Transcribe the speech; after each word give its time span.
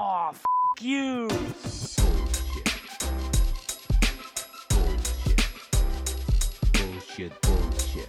Oh, 0.00 0.30
f 0.30 0.44
you. 0.80 1.26
Bullshit, 6.72 7.32
bullshit. 7.42 8.06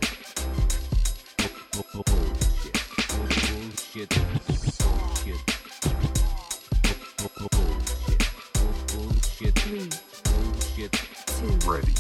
Bullshit. 1.82 2.76
Bullshit. 3.10 4.10
Bullshit. 4.70 5.42
Bullshit. 9.66 10.94
Bullshit. 10.94 10.94
Ready. 11.66 11.96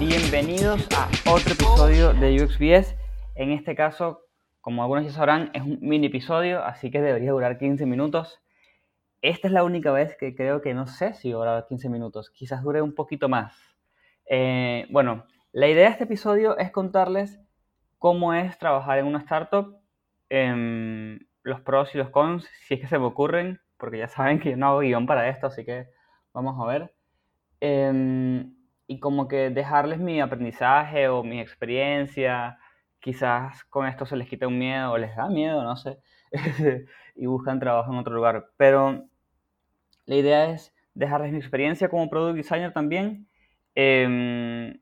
Bienvenidos 0.00 0.80
a 0.96 1.08
otro 1.30 1.52
episodio 1.52 2.12
de 2.14 2.42
UXBS. 2.42 2.96
En 3.36 3.52
este 3.52 3.76
caso, 3.76 4.27
como 4.60 4.82
algunos 4.82 5.04
ya 5.04 5.12
sabrán, 5.12 5.50
es 5.54 5.62
un 5.62 5.78
mini 5.80 6.06
episodio, 6.06 6.64
así 6.64 6.90
que 6.90 7.00
debería 7.00 7.32
durar 7.32 7.58
15 7.58 7.86
minutos. 7.86 8.40
Esta 9.22 9.48
es 9.48 9.52
la 9.52 9.64
única 9.64 9.92
vez 9.92 10.16
que 10.16 10.34
creo 10.34 10.60
que 10.60 10.74
no 10.74 10.86
sé 10.86 11.14
si 11.14 11.30
durará 11.30 11.66
15 11.66 11.88
minutos, 11.88 12.30
quizás 12.30 12.62
dure 12.62 12.82
un 12.82 12.94
poquito 12.94 13.28
más. 13.28 13.54
Eh, 14.26 14.86
bueno, 14.90 15.26
la 15.52 15.68
idea 15.68 15.86
de 15.86 15.90
este 15.92 16.04
episodio 16.04 16.58
es 16.58 16.70
contarles 16.70 17.40
cómo 17.98 18.34
es 18.34 18.58
trabajar 18.58 18.98
en 18.98 19.06
una 19.06 19.18
startup, 19.18 19.80
em, 20.28 21.18
los 21.42 21.60
pros 21.62 21.94
y 21.94 21.98
los 21.98 22.10
cons, 22.10 22.46
si 22.66 22.74
es 22.74 22.80
que 22.80 22.86
se 22.86 22.98
me 22.98 23.06
ocurren, 23.06 23.60
porque 23.76 23.98
ya 23.98 24.08
saben 24.08 24.38
que 24.38 24.56
no 24.56 24.68
hago 24.68 24.80
guion 24.80 25.06
para 25.06 25.28
esto, 25.28 25.46
así 25.46 25.64
que 25.64 25.88
vamos 26.32 26.60
a 26.60 26.66
ver. 26.66 26.94
Em, 27.60 28.54
y 28.86 29.00
como 29.00 29.28
que 29.28 29.50
dejarles 29.50 29.98
mi 29.98 30.20
aprendizaje 30.20 31.08
o 31.08 31.22
mi 31.22 31.40
experiencia, 31.40 32.58
quizás 33.00 33.64
con 33.64 33.86
esto 33.86 34.06
se 34.06 34.16
les 34.16 34.28
quita 34.28 34.48
un 34.48 34.58
miedo 34.58 34.92
o 34.92 34.98
les 34.98 35.14
da 35.16 35.28
miedo, 35.28 35.62
no 35.62 35.76
sé, 35.76 35.98
y 37.16 37.26
buscan 37.26 37.60
trabajo 37.60 37.92
en 37.92 37.98
otro 37.98 38.14
lugar. 38.14 38.50
Pero 38.56 39.06
la 40.06 40.14
idea 40.14 40.50
es 40.50 40.74
dejarles 40.94 41.32
mi 41.32 41.38
experiencia 41.38 41.88
como 41.88 42.10
product 42.10 42.36
designer 42.36 42.72
también. 42.72 43.28
Em, 43.74 44.80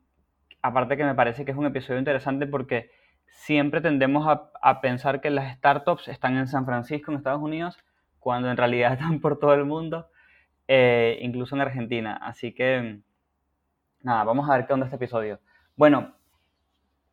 aparte 0.63 0.97
que 0.97 1.05
me 1.05 1.15
parece 1.15 1.45
que 1.45 1.51
es 1.53 1.57
un 1.57 1.67
episodio 1.67 1.99
interesante 1.99 2.47
porque 2.47 2.91
siempre 3.29 3.81
tendemos 3.81 4.27
a, 4.27 4.81
pensar 4.81 5.21
que 5.21 5.31
las 5.31 5.57
startups 5.57 6.09
están 6.09 6.37
en 6.37 6.49
San 6.49 6.65
Francisco, 6.65 7.11
en 7.11 7.19
Estados 7.19 7.43
Unidos, 7.43 7.79
cuando 8.19 8.51
en 8.51 8.57
realidad 8.57 8.93
están 8.95 9.21
por 9.21 9.39
todo 9.39 9.55
el 9.55 9.65
mundo, 9.65 10.09
eh, 10.69 11.19
incluso 11.23 11.55
en 11.55 11.61
Argentina. 11.63 12.17
Así 12.17 12.55
que, 12.55 13.01
nada, 14.03 14.25
vamos 14.25 14.49
a 14.49 14.57
ver 14.57 14.67
qué 14.67 14.73
onda 14.73 14.87
este 14.87 14.97
episodio. 14.97 15.41
Bueno, 15.77 16.15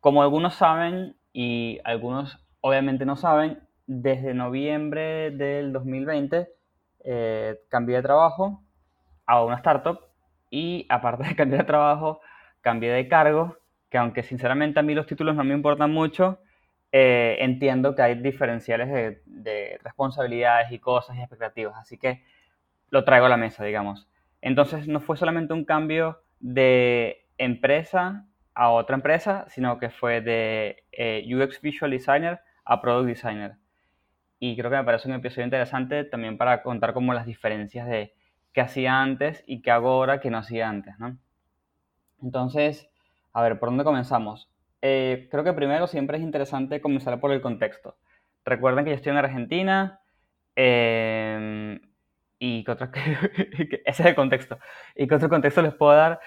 como 0.04 0.20
algunos 0.20 0.56
saben 0.56 1.16
y 1.32 1.80
algunos 1.82 2.38
obviamente 2.60 3.06
no 3.06 3.16
saben, 3.16 3.60
desde 3.86 4.34
noviembre 4.34 5.30
del 5.30 5.72
2020 5.72 6.46
eh, 7.06 7.58
cambié 7.70 7.96
de 7.96 8.02
trabajo 8.02 8.62
a 9.24 9.42
una 9.42 9.56
startup 9.56 10.00
y 10.50 10.84
aparte 10.90 11.26
de 11.26 11.34
cambiar 11.34 11.62
de 11.62 11.66
trabajo, 11.66 12.20
cambié 12.60 12.92
de 12.92 13.08
cargo, 13.08 13.56
que 13.88 13.96
aunque 13.96 14.22
sinceramente 14.22 14.78
a 14.78 14.82
mí 14.82 14.94
los 14.94 15.06
títulos 15.06 15.36
no 15.36 15.42
me 15.42 15.54
importan 15.54 15.90
mucho, 15.90 16.38
eh, 16.92 17.38
entiendo 17.40 17.94
que 17.94 18.02
hay 18.02 18.16
diferenciales 18.16 18.90
de, 18.90 19.22
de, 19.24 19.80
responsabilidades 19.82 20.70
y 20.70 20.80
cosas 20.80 21.16
y 21.16 21.20
expectativas, 21.20 21.76
así 21.78 21.96
que 21.96 22.22
lo 22.90 23.04
traigo 23.04 23.24
a 23.24 23.30
la 23.30 23.38
mesa, 23.38 23.64
digamos. 23.64 24.06
Entonces 24.42 24.86
no 24.86 25.00
fue 25.00 25.16
solamente 25.16 25.54
un 25.54 25.64
cambio 25.64 26.20
de 26.40 27.24
empresa 27.38 28.26
a 28.54 28.70
otra 28.70 28.96
empresa, 28.96 29.46
sino 29.48 29.78
que 29.78 29.90
fue 29.90 30.20
de 30.20 30.84
eh, 30.92 31.24
UX 31.34 31.60
Visual 31.60 31.90
Designer 31.90 32.40
a 32.64 32.80
Product 32.80 33.08
Designer. 33.08 33.56
Y 34.38 34.56
creo 34.56 34.70
que 34.70 34.76
me 34.76 34.84
parece 34.84 35.08
un 35.08 35.14
episodio 35.14 35.44
interesante 35.44 36.04
también 36.04 36.38
para 36.38 36.62
contar 36.62 36.92
como 36.92 37.14
las 37.14 37.26
diferencias 37.26 37.88
de 37.88 38.14
qué 38.52 38.60
hacía 38.60 39.00
antes 39.00 39.42
y 39.46 39.60
qué 39.62 39.70
hago 39.70 39.88
ahora 39.88 40.20
que 40.20 40.30
no 40.30 40.38
hacía 40.38 40.68
antes, 40.68 40.98
¿no? 40.98 41.18
Entonces, 42.22 42.88
a 43.32 43.42
ver, 43.42 43.58
¿por 43.58 43.70
dónde 43.70 43.84
comenzamos? 43.84 44.50
Eh, 44.82 45.28
creo 45.30 45.44
que 45.44 45.52
primero 45.52 45.86
siempre 45.86 46.18
es 46.18 46.22
interesante 46.22 46.80
comenzar 46.80 47.18
por 47.20 47.32
el 47.32 47.40
contexto. 47.40 47.96
Recuerden 48.44 48.84
que 48.84 48.90
yo 48.90 48.96
estoy 48.96 49.12
en 49.12 49.18
Argentina 49.18 50.00
eh, 50.54 51.80
y 52.38 52.64
que 52.64 52.70
otro, 52.70 52.90
ese 52.94 53.82
es 53.84 54.00
el 54.00 54.14
contexto. 54.14 54.58
¿Y 54.94 55.08
qué 55.08 55.14
otro 55.14 55.28
contexto 55.28 55.62
les 55.62 55.74
puedo 55.74 55.94
dar? 55.94 56.20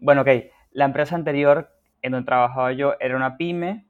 bueno, 0.00 0.22
ok 0.22 0.28
la 0.70 0.84
empresa 0.84 1.14
anterior 1.14 1.70
en 2.02 2.12
donde 2.12 2.26
trabajaba 2.26 2.72
yo 2.72 2.94
era 3.00 3.16
una 3.16 3.36
pyme 3.36 3.86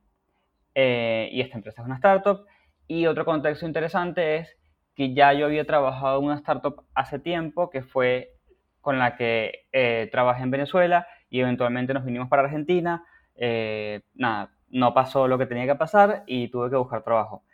eh, 0.74 1.28
y 1.32 1.40
esta 1.40 1.56
empresa 1.56 1.82
es 1.82 1.86
una 1.86 1.96
startup. 1.96 2.46
Y 2.86 3.06
otro 3.06 3.24
contexto 3.24 3.66
interesante 3.66 4.36
es 4.36 4.56
que 4.94 5.14
ya 5.14 5.32
yo 5.32 5.46
había 5.46 5.64
trabajado 5.64 6.18
en 6.18 6.26
una 6.26 6.36
startup 6.36 6.84
hace 6.94 7.18
tiempo, 7.18 7.70
que 7.70 7.82
fue 7.82 8.34
con 8.80 8.98
la 8.98 9.16
que 9.16 9.66
eh, 9.72 10.08
trabajé 10.10 10.42
en 10.42 10.50
Venezuela 10.50 11.06
y 11.28 11.40
eventualmente 11.40 11.94
nos 11.94 12.04
vinimos 12.04 12.28
para 12.28 12.42
Argentina. 12.42 13.04
Eh, 13.36 14.02
nada, 14.14 14.50
no 14.68 14.94
pasó 14.94 15.28
lo 15.28 15.38
que 15.38 15.46
tenía 15.46 15.66
que 15.66 15.74
pasar 15.74 16.24
y 16.26 16.48
tuve 16.48 16.70
que 16.70 16.76
buscar 16.76 17.02
trabajo. 17.02 17.44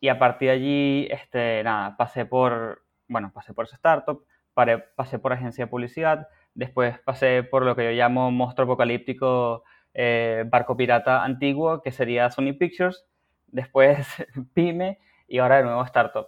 Y 0.00 0.08
a 0.08 0.18
partir 0.18 0.48
de 0.48 0.54
allí, 0.54 1.08
este, 1.10 1.62
nada, 1.62 1.96
pasé 1.96 2.24
por, 2.24 2.82
bueno, 3.08 3.32
pasé 3.34 3.52
por 3.52 3.66
esa 3.66 3.76
startup, 3.76 4.24
pasé 4.54 5.18
por 5.18 5.32
agencia 5.32 5.64
de 5.64 5.70
publicidad, 5.70 6.28
Después 6.54 6.98
pasé 7.00 7.42
por 7.42 7.64
lo 7.64 7.76
que 7.76 7.84
yo 7.84 7.90
llamo 7.90 8.30
monstruo 8.30 8.64
apocalíptico 8.64 9.64
eh, 9.94 10.44
barco 10.46 10.76
pirata 10.76 11.24
antiguo, 11.24 11.82
que 11.82 11.92
sería 11.92 12.30
Sony 12.30 12.52
Pictures. 12.58 13.04
Después 13.46 14.06
Pyme 14.54 14.98
y 15.28 15.38
ahora 15.38 15.58
de 15.58 15.64
nuevo 15.64 15.84
Startup. 15.84 16.26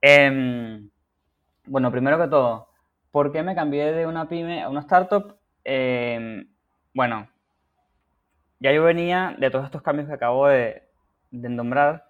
Em, 0.00 0.90
bueno, 1.66 1.90
primero 1.90 2.18
que 2.18 2.28
todo, 2.28 2.68
¿por 3.10 3.32
qué 3.32 3.42
me 3.42 3.54
cambié 3.54 3.92
de 3.92 4.06
una 4.06 4.28
pyme 4.28 4.62
a 4.62 4.68
una 4.68 4.80
startup? 4.80 5.38
Em, 5.64 6.46
bueno, 6.92 7.28
ya 8.60 8.72
yo 8.72 8.82
venía 8.84 9.34
de 9.38 9.50
todos 9.50 9.64
estos 9.64 9.82
cambios 9.82 10.08
que 10.08 10.14
acabo 10.14 10.48
de, 10.48 10.82
de 11.30 11.48
nombrar 11.48 12.04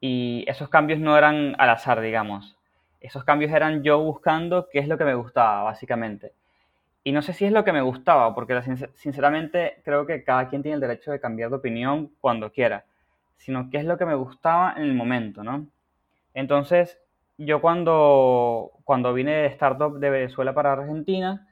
y 0.00 0.44
esos 0.48 0.68
cambios 0.68 1.00
no 1.00 1.16
eran 1.18 1.56
al 1.58 1.70
azar, 1.70 2.00
digamos. 2.00 2.56
Esos 3.00 3.24
cambios 3.24 3.52
eran 3.52 3.82
yo 3.82 3.98
buscando 3.98 4.68
qué 4.70 4.78
es 4.78 4.88
lo 4.88 4.98
que 4.98 5.04
me 5.04 5.14
gustaba, 5.14 5.64
básicamente. 5.64 6.32
Y 7.06 7.12
no 7.12 7.22
sé 7.22 7.34
si 7.34 7.44
es 7.44 7.52
lo 7.52 7.62
que 7.62 7.72
me 7.72 7.82
gustaba, 7.82 8.34
porque 8.34 8.60
sinceramente 8.94 9.80
creo 9.84 10.06
que 10.06 10.24
cada 10.24 10.48
quien 10.48 10.62
tiene 10.62 10.74
el 10.74 10.80
derecho 10.80 11.12
de 11.12 11.20
cambiar 11.20 11.50
de 11.50 11.54
opinión 11.54 12.10
cuando 12.20 12.50
quiera, 12.50 12.84
sino 13.36 13.70
que 13.70 13.78
es 13.78 13.84
lo 13.84 13.96
que 13.96 14.04
me 14.04 14.16
gustaba 14.16 14.74
en 14.76 14.82
el 14.82 14.94
momento, 14.94 15.44
¿no? 15.44 15.68
Entonces, 16.34 16.98
yo 17.38 17.60
cuando, 17.60 18.72
cuando 18.82 19.14
vine 19.14 19.30
de 19.30 19.46
startup 19.46 20.00
de 20.00 20.10
Venezuela 20.10 20.52
para 20.52 20.72
Argentina, 20.72 21.46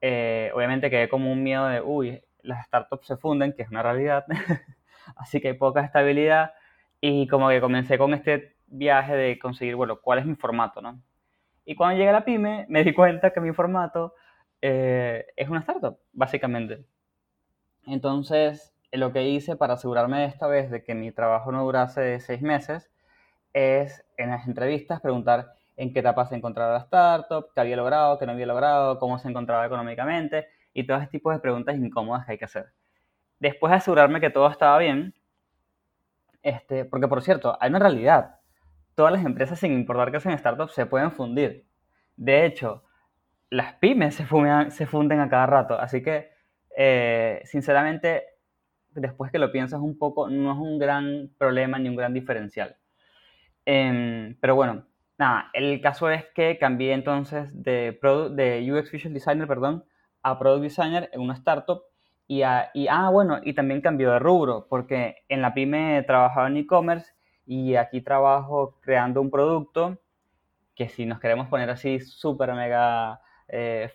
eh, 0.00 0.52
obviamente 0.54 0.88
quedé 0.88 1.08
como 1.08 1.32
un 1.32 1.42
miedo 1.42 1.66
de, 1.66 1.80
uy, 1.80 2.22
las 2.42 2.64
startups 2.66 3.08
se 3.08 3.16
funden, 3.16 3.54
que 3.54 3.62
es 3.62 3.70
una 3.70 3.82
realidad, 3.82 4.24
así 5.16 5.40
que 5.40 5.48
hay 5.48 5.54
poca 5.54 5.80
estabilidad, 5.80 6.52
y 7.00 7.26
como 7.26 7.48
que 7.48 7.60
comencé 7.60 7.98
con 7.98 8.14
este 8.14 8.54
viaje 8.68 9.16
de 9.16 9.36
conseguir, 9.40 9.74
bueno, 9.74 9.98
cuál 10.00 10.20
es 10.20 10.26
mi 10.26 10.36
formato, 10.36 10.80
¿no? 10.80 11.00
Y 11.64 11.74
cuando 11.74 11.96
llegué 11.96 12.10
a 12.10 12.12
la 12.12 12.24
pyme, 12.24 12.66
me 12.68 12.84
di 12.84 12.94
cuenta 12.94 13.32
que 13.32 13.40
mi 13.40 13.52
formato 13.52 14.14
eh, 14.62 15.26
es 15.36 15.48
una 15.48 15.60
startup, 15.60 15.98
básicamente. 16.12 16.84
Entonces, 17.86 18.74
lo 18.92 19.12
que 19.12 19.28
hice 19.28 19.56
para 19.56 19.74
asegurarme 19.74 20.24
esta 20.24 20.46
vez 20.46 20.70
de 20.70 20.82
que 20.82 20.94
mi 20.94 21.12
trabajo 21.12 21.52
no 21.52 21.64
durase 21.64 22.20
seis 22.20 22.42
meses 22.42 22.90
es 23.52 24.04
en 24.16 24.30
las 24.30 24.46
entrevistas 24.46 25.00
preguntar 25.00 25.54
en 25.76 25.92
qué 25.92 26.00
etapa 26.00 26.26
se 26.26 26.36
encontraba 26.36 26.72
la 26.72 26.78
startup, 26.80 27.48
qué 27.54 27.60
había 27.60 27.76
logrado, 27.76 28.18
qué 28.18 28.26
no 28.26 28.32
había 28.32 28.46
logrado, 28.46 28.98
cómo 28.98 29.18
se 29.18 29.28
encontraba 29.28 29.66
económicamente 29.66 30.48
y 30.72 30.86
todo 30.86 30.98
ese 30.98 31.08
tipo 31.08 31.30
de 31.30 31.38
preguntas 31.38 31.76
incómodas 31.76 32.26
que 32.26 32.32
hay 32.32 32.38
que 32.38 32.44
hacer. 32.46 32.72
Después 33.38 33.70
de 33.70 33.76
asegurarme 33.76 34.20
que 34.20 34.30
todo 34.30 34.48
estaba 34.50 34.78
bien, 34.78 35.14
este, 36.42 36.84
porque 36.84 37.08
por 37.08 37.22
cierto, 37.22 37.56
hay 37.60 37.70
una 37.70 37.78
realidad. 37.78 38.36
Todas 38.94 39.12
las 39.12 39.24
empresas, 39.24 39.58
sin 39.58 39.72
importar 39.72 40.10
que 40.10 40.20
sean 40.20 40.38
startups, 40.38 40.72
se 40.72 40.86
pueden 40.86 41.12
fundir. 41.12 41.66
De 42.16 42.46
hecho, 42.46 42.84
las 43.50 43.74
pymes 43.74 44.14
se, 44.14 44.26
funden 44.26 45.20
a 45.20 45.28
cada 45.28 45.46
rato. 45.46 45.78
Así 45.78 46.02
que, 46.02 46.30
eh, 46.76 47.42
sinceramente, 47.44 48.24
después 48.90 49.30
que 49.30 49.38
lo 49.38 49.52
piensas 49.52 49.80
un 49.80 49.98
poco, 49.98 50.28
no 50.28 50.52
es 50.52 50.58
un 50.58 50.78
gran 50.78 51.30
problema 51.38 51.78
ni 51.78 51.88
un 51.88 51.96
gran 51.96 52.12
diferencial. 52.14 52.76
Em, 53.64 54.36
pero 54.40 54.54
bueno, 54.54 54.86
nada, 55.18 55.50
el 55.52 55.80
caso 55.80 56.10
es 56.10 56.24
que 56.34 56.58
cambié 56.58 56.92
entonces 56.92 57.62
de, 57.62 57.98
de 58.32 58.72
UX 58.72 58.90
Visual 58.92 59.14
Designer, 59.14 59.48
perdón, 59.48 59.84
a 60.22 60.38
Product 60.38 60.62
Designer 60.62 61.10
en 61.12 61.20
una 61.20 61.34
startup. 61.34 61.82
Y, 62.28 62.42
y, 62.74 62.88
ah, 62.88 63.08
bueno, 63.12 63.40
y 63.44 63.54
también 63.54 63.80
cambió 63.80 64.12
de 64.12 64.18
rubro, 64.18 64.66
porque 64.68 65.24
en 65.28 65.42
la 65.42 65.54
pyme 65.54 66.02
trabajaba 66.06 66.48
en 66.48 66.56
e-commerce 66.56 67.12
y 67.46 67.76
aquí 67.76 68.00
trabajo 68.00 68.78
creando 68.80 69.20
un 69.20 69.30
producto 69.30 69.98
que 70.74 70.88
si 70.88 71.06
nos 71.06 71.20
queremos 71.20 71.48
poner 71.48 71.70
así 71.70 72.00
súper 72.00 72.52
mega 72.54 73.20
eh, 73.48 73.90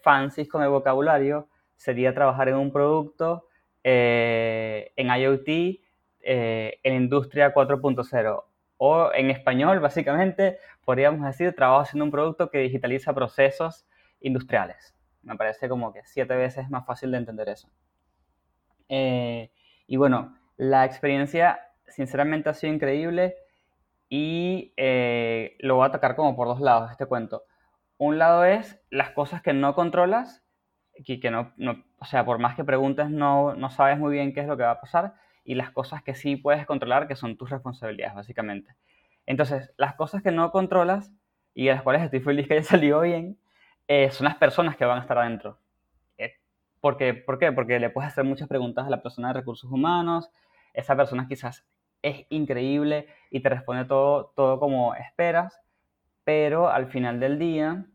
con 0.49 0.63
el 0.63 0.69
vocabulario 0.69 1.47
sería 1.75 2.13
trabajar 2.13 2.47
en 2.49 2.55
un 2.55 2.71
producto 2.71 3.47
eh, 3.83 4.91
en 4.95 5.07
IoT 5.07 5.47
eh, 6.23 6.79
en 6.83 6.93
industria 6.93 7.51
4.0 7.53 8.43
O 8.77 9.11
en 9.13 9.31
español, 9.31 9.79
básicamente, 9.79 10.59
podríamos 10.85 11.25
decir, 11.25 11.55
trabajo 11.55 11.81
haciendo 11.81 12.05
un 12.05 12.11
producto 12.11 12.49
que 12.51 12.59
digitaliza 12.59 13.13
procesos 13.13 13.87
industriales. 14.19 14.95
Me 15.23 15.35
parece 15.35 15.67
como 15.67 15.91
que 15.91 16.01
siete 16.03 16.35
veces 16.35 16.69
más 16.69 16.85
fácil 16.85 17.11
de 17.11 17.17
entender 17.17 17.49
eso. 17.49 17.69
Eh, 18.89 19.51
y 19.87 19.97
bueno, 19.97 20.37
la 20.57 20.85
experiencia 20.85 21.59
sinceramente 21.87 22.49
ha 22.49 22.53
sido 22.53 22.73
increíble 22.73 23.35
y 24.09 24.73
lo 25.59 25.75
voy 25.75 25.83
a 25.83 25.87
atacar 25.87 26.15
como 26.15 26.35
por 26.35 26.47
dos 26.47 26.59
lados 26.61 26.91
este 26.91 27.05
cuento. 27.05 27.43
Un 28.03 28.17
lado 28.17 28.45
es 28.45 28.81
las 28.89 29.11
cosas 29.11 29.43
que 29.43 29.53
no 29.53 29.75
controlas, 29.75 30.43
y 30.95 31.19
que 31.19 31.29
no, 31.29 31.53
o 31.99 32.05
sea, 32.05 32.25
por 32.25 32.39
más 32.39 32.55
que 32.55 32.63
preguntes 32.63 33.11
no, 33.11 33.53
no 33.53 33.69
sabes 33.69 33.99
muy 33.99 34.11
bien 34.11 34.33
qué 34.33 34.39
es 34.39 34.47
lo 34.47 34.57
que 34.57 34.63
va 34.63 34.71
a 34.71 34.81
pasar, 34.81 35.13
y 35.43 35.53
las 35.53 35.69
cosas 35.69 36.01
que 36.01 36.15
sí 36.15 36.35
puedes 36.35 36.65
controlar, 36.65 37.07
que 37.07 37.15
son 37.15 37.37
tus 37.37 37.51
responsabilidades, 37.51 38.15
básicamente. 38.15 38.75
Entonces, 39.27 39.71
las 39.77 39.93
cosas 39.93 40.23
que 40.23 40.31
no 40.31 40.49
controlas 40.49 41.13
y 41.53 41.65
de 41.65 41.73
las 41.73 41.83
cuales 41.83 42.01
estoy 42.01 42.21
feliz 42.21 42.47
que 42.47 42.55
haya 42.55 42.63
salido 42.75 43.01
bien, 43.01 43.37
eh, 43.87 44.09
son 44.09 44.25
las 44.25 44.35
personas 44.35 44.77
que 44.77 44.85
van 44.85 44.97
a 44.97 45.01
estar 45.01 45.19
adentro. 45.19 45.59
Eh, 46.17 46.37
porque, 46.79 47.13
¿Por 47.13 47.37
qué? 47.37 47.51
Porque 47.51 47.79
le 47.79 47.91
puedes 47.91 48.09
hacer 48.09 48.23
muchas 48.23 48.47
preguntas 48.47 48.87
a 48.87 48.89
la 48.89 49.03
persona 49.03 49.27
de 49.27 49.35
recursos 49.35 49.71
humanos, 49.71 50.31
esa 50.73 50.95
persona 50.95 51.27
quizás 51.27 51.67
es 52.01 52.25
increíble 52.29 53.09
y 53.29 53.41
te 53.41 53.49
responde 53.49 53.85
todo, 53.85 54.33
todo 54.35 54.59
como 54.59 54.95
esperas, 54.95 55.60
pero 56.31 56.69
al 56.69 56.87
final 56.87 57.19
del 57.19 57.37
día, 57.37 57.87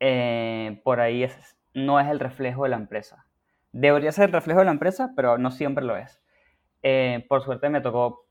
eh, 0.00 0.80
por 0.82 0.98
ahí 0.98 1.28
no 1.74 2.00
es 2.00 2.08
el 2.08 2.20
reflejo 2.20 2.62
de 2.62 2.70
la 2.70 2.76
empresa. 2.76 3.26
Debería 3.70 4.12
ser 4.12 4.30
el 4.30 4.32
reflejo 4.32 4.60
de 4.60 4.64
la 4.64 4.70
empresa, 4.70 5.12
pero 5.14 5.36
no 5.36 5.50
siempre 5.50 5.84
lo 5.84 5.94
es. 5.94 6.22
Eh, 6.82 7.26
por 7.28 7.42
suerte 7.42 7.68
me 7.68 7.82
tocó 7.82 8.24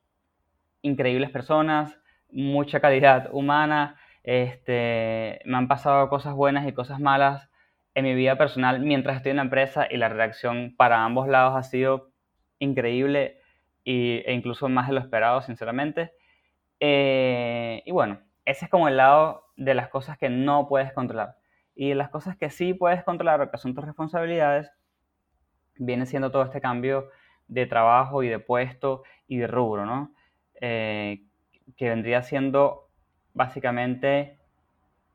increíbles 0.81 1.29
personas, 1.29 1.95
mucha 2.31 2.79
calidad 2.79 3.29
humana, 3.33 3.97
este, 4.23 5.41
me 5.45 5.57
han 5.57 5.67
pasado 5.67 6.09
cosas 6.09 6.33
buenas 6.33 6.67
y 6.67 6.73
cosas 6.73 6.99
malas 6.99 7.47
en 7.93 8.05
mi 8.05 8.15
vida 8.15 8.39
personal 8.39 8.79
mientras 8.79 9.17
estoy 9.17 9.29
en 9.29 9.37
la 9.37 9.43
empresa 9.43 9.87
y 9.87 9.97
la 9.97 10.09
reacción 10.09 10.73
para 10.75 11.05
ambos 11.05 11.27
lados 11.27 11.55
ha 11.55 11.61
sido 11.61 12.09
increíble 12.57 13.37
e 13.85 14.33
incluso 14.33 14.69
más 14.69 14.87
de 14.87 14.93
lo 14.93 15.01
esperado, 15.01 15.43
sinceramente. 15.43 16.13
Eh, 16.79 17.83
y 17.85 17.91
bueno, 17.91 18.25
ese 18.45 18.65
es 18.65 18.71
como 18.71 18.87
el 18.87 18.97
lado 18.97 19.45
de 19.57 19.73
las 19.73 19.89
cosas 19.89 20.17
que 20.17 20.29
no 20.29 20.67
puedes 20.67 20.93
controlar. 20.93 21.37
Y 21.75 21.93
las 21.93 22.09
cosas 22.09 22.37
que 22.37 22.49
sí 22.49 22.73
puedes 22.73 23.03
controlar, 23.03 23.51
que 23.51 23.57
son 23.57 23.75
tus 23.75 23.83
responsabilidades, 23.83 24.71
viene 25.77 26.05
siendo 26.05 26.31
todo 26.31 26.43
este 26.43 26.61
cambio 26.61 27.09
de 27.47 27.65
trabajo 27.65 28.23
y 28.23 28.29
de 28.29 28.39
puesto 28.39 29.03
y 29.27 29.37
de 29.37 29.47
rubro, 29.47 29.85
¿no? 29.85 30.11
Eh, 30.61 31.23
que 31.75 31.89
vendría 31.89 32.23
siendo 32.23 32.87
básicamente 33.33 34.37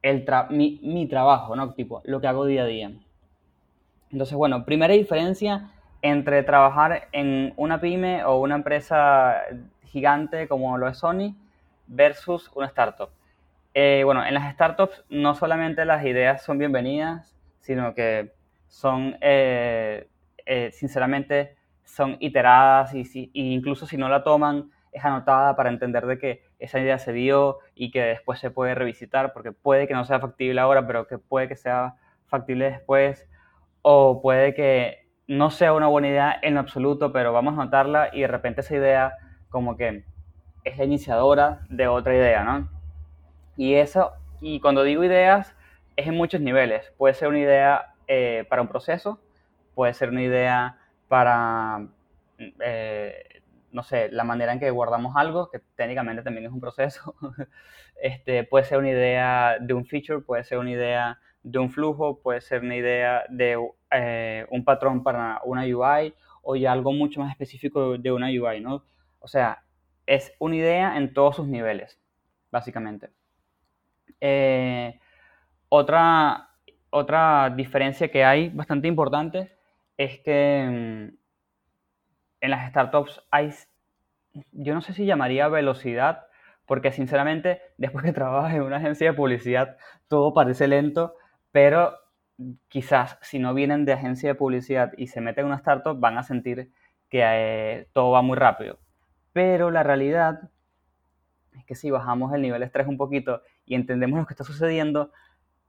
el 0.03 0.27
mi, 0.51 0.81
mi, 0.83 1.07
trabajo, 1.07 1.57
¿no? 1.57 1.73
Tipo, 1.75 2.03
lo 2.05 2.21
que 2.21 2.27
hago 2.27 2.45
día 2.45 2.63
a 2.63 2.67
día. 2.67 2.93
Entonces, 4.11 4.37
bueno, 4.37 4.65
primera 4.65 4.95
diferencia 4.95 5.71
entre 6.03 6.43
trabajar 6.43 7.09
en 7.13 7.53
una 7.57 7.81
pyme 7.81 8.25
o 8.25 8.41
una 8.41 8.57
empresa 8.57 9.43
gigante 9.85 10.49
como 10.49 10.77
lo 10.79 10.89
es 10.89 10.99
Sony 10.99 11.35
versus 11.87 12.51
una 12.55 12.67
startup. 12.67 13.11
Eh, 13.73 14.03
bueno, 14.05 14.27
en 14.27 14.35
las 14.35 14.53
startups 14.53 15.05
no 15.11 15.35
solamente 15.35 15.85
las 15.85 16.05
ideas 16.05 16.43
son 16.43 16.59
bienvenidas, 16.59 17.37
sino 17.61 17.95
que 17.95 18.33
son, 18.67 19.17
eh, 19.21 20.09
eh, 20.45 20.71
sinceramente, 20.73 21.57
son 21.85 22.17
iteradas 22.21 22.95
y, 22.95 23.31
incluso 23.33 23.87
si 23.87 23.97
no 23.97 24.09
la 24.09 24.25
toman, 24.25 24.71
es 24.93 25.05
anotada 25.05 25.55
para 25.55 25.71
entender 25.71 26.07
de 26.07 26.19
que 26.19 26.43
esa 26.59 26.81
idea 26.81 26.99
se 26.99 27.13
dio 27.13 27.59
y 27.77 27.93
que 27.93 28.03
después 28.03 28.41
se 28.41 28.51
puede 28.51 28.75
revisitar, 28.75 29.33
porque 29.33 29.53
puede 29.53 29.87
que 29.87 29.95
no 29.95 30.05
sea 30.05 30.19
factible 30.19 30.61
ahora, 30.61 30.87
pero 30.87 31.07
que 31.07 31.19
puede 31.19 31.47
que 31.47 31.57
sea 31.57 31.95
factible 32.27 32.71
después, 32.71 33.29
o 33.83 34.21
puede 34.21 34.53
que 34.55 35.09
no 35.29 35.51
sea 35.51 35.73
una 35.75 35.87
buena 35.87 36.09
idea 36.09 36.39
en 36.43 36.59
absoluto, 36.59 37.13
pero 37.13 37.33
vamos 37.33 37.55
a 37.55 37.65
notarla 37.65 38.11
y 38.13 38.23
de 38.23 38.27
repente 38.27 38.63
esa 38.63 38.75
idea 38.75 39.15
como 39.49 39.77
que 39.77 40.05
es 40.65 40.77
la 40.77 40.85
iniciadora 40.85 41.61
de 41.69 41.87
otra 41.87 42.15
idea, 42.15 42.43
¿no? 42.43 42.80
Y 43.61 43.75
eso, 43.75 44.13
y 44.41 44.59
cuando 44.59 44.85
digo 44.85 45.05
ideas, 45.05 45.55
es 45.95 46.07
en 46.07 46.15
muchos 46.15 46.41
niveles. 46.41 46.95
Puede 46.97 47.13
ser 47.13 47.29
una 47.29 47.41
idea 47.41 47.93
eh, 48.09 48.47
para 48.49 48.63
un 48.63 48.69
proceso, 48.69 49.21
puede 49.75 49.93
ser 49.93 50.09
una 50.09 50.23
idea 50.23 50.79
para, 51.09 51.87
eh, 52.39 53.43
no 53.71 53.83
sé, 53.83 54.09
la 54.13 54.25
manera 54.25 54.55
en 54.55 54.61
que 54.61 54.71
guardamos 54.71 55.15
algo, 55.15 55.51
que 55.51 55.61
técnicamente 55.77 56.23
también 56.23 56.47
es 56.47 56.53
un 56.53 56.61
proceso. 56.63 57.15
este, 58.03 58.45
puede 58.45 58.65
ser 58.65 58.79
una 58.79 58.89
idea 58.93 59.59
de 59.61 59.75
un 59.75 59.85
feature, 59.85 60.23
puede 60.23 60.43
ser 60.45 60.57
una 60.57 60.71
idea 60.71 61.19
de 61.43 61.59
un 61.59 61.71
flujo, 61.71 62.19
puede 62.23 62.41
ser 62.41 62.63
una 62.63 62.77
idea 62.77 63.25
de 63.29 63.59
eh, 63.91 64.47
un 64.51 64.65
patrón 64.65 65.03
para 65.03 65.43
una 65.45 65.65
UI 65.65 66.15
o 66.41 66.57
ya 66.57 66.73
algo 66.73 66.95
mucho 66.95 67.21
más 67.21 67.31
específico 67.31 67.99
de 67.99 68.11
una 68.11 68.29
UI, 68.29 68.63
¿no? 68.63 68.85
O 69.19 69.29
sea, 69.29 69.65
es 70.07 70.33
una 70.39 70.57
idea 70.57 70.97
en 70.97 71.13
todos 71.13 71.37
sus 71.37 71.47
niveles, 71.47 72.01
básicamente. 72.51 73.11
Eh, 74.21 74.99
otra, 75.69 76.51
otra 76.91 77.51
diferencia 77.57 78.11
que 78.11 78.25
hay 78.25 78.49
bastante 78.51 78.89
importante 78.89 79.57
es 79.97 80.19
que 80.21 80.67
mm, 80.69 81.17
en 82.41 82.51
las 82.51 82.71
startups 82.71 83.23
hay, 83.31 83.51
yo 84.53 84.75
no 84.75 84.81
sé 84.81 84.93
si 84.93 85.07
llamaría 85.07 85.49
velocidad, 85.49 86.27
porque 86.67 86.93
sinceramente, 86.93 87.61
después 87.79 88.05
que 88.05 88.13
trabajas 88.13 88.55
en 88.55 88.63
una 88.63 88.77
agencia 88.77 89.11
de 89.11 89.17
publicidad, 89.17 89.77
todo 90.09 90.35
parece 90.35 90.69
lento, 90.69 91.15
pero 91.53 91.95
quizás 92.69 93.19
si 93.23 93.39
no 93.39 93.55
vienen 93.55 93.85
de 93.85 93.93
agencia 93.93 94.31
de 94.31 94.35
publicidad 94.35 94.93
y 94.97 95.09
se 95.09 95.21
meten 95.21 95.43
en 95.43 95.47
una 95.49 95.57
startup, 95.57 95.99
van 95.99 96.17
a 96.17 96.23
sentir 96.23 96.73
que 97.09 97.23
eh, 97.23 97.89
todo 97.93 98.13
va 98.13 98.23
muy 98.23 98.37
rápido. 98.37 98.79
Pero 99.33 99.71
la 99.71 99.83
realidad 99.83 100.51
es 101.59 101.65
que 101.65 101.75
si 101.75 101.91
bajamos 101.91 102.33
el 102.33 102.43
nivel 102.43 102.63
estrés 102.63 102.87
un 102.87 102.97
poquito 102.97 103.43
y 103.71 103.77
entendemos 103.77 104.19
lo 104.19 104.27
que 104.27 104.33
está 104.33 104.43
sucediendo, 104.43 105.13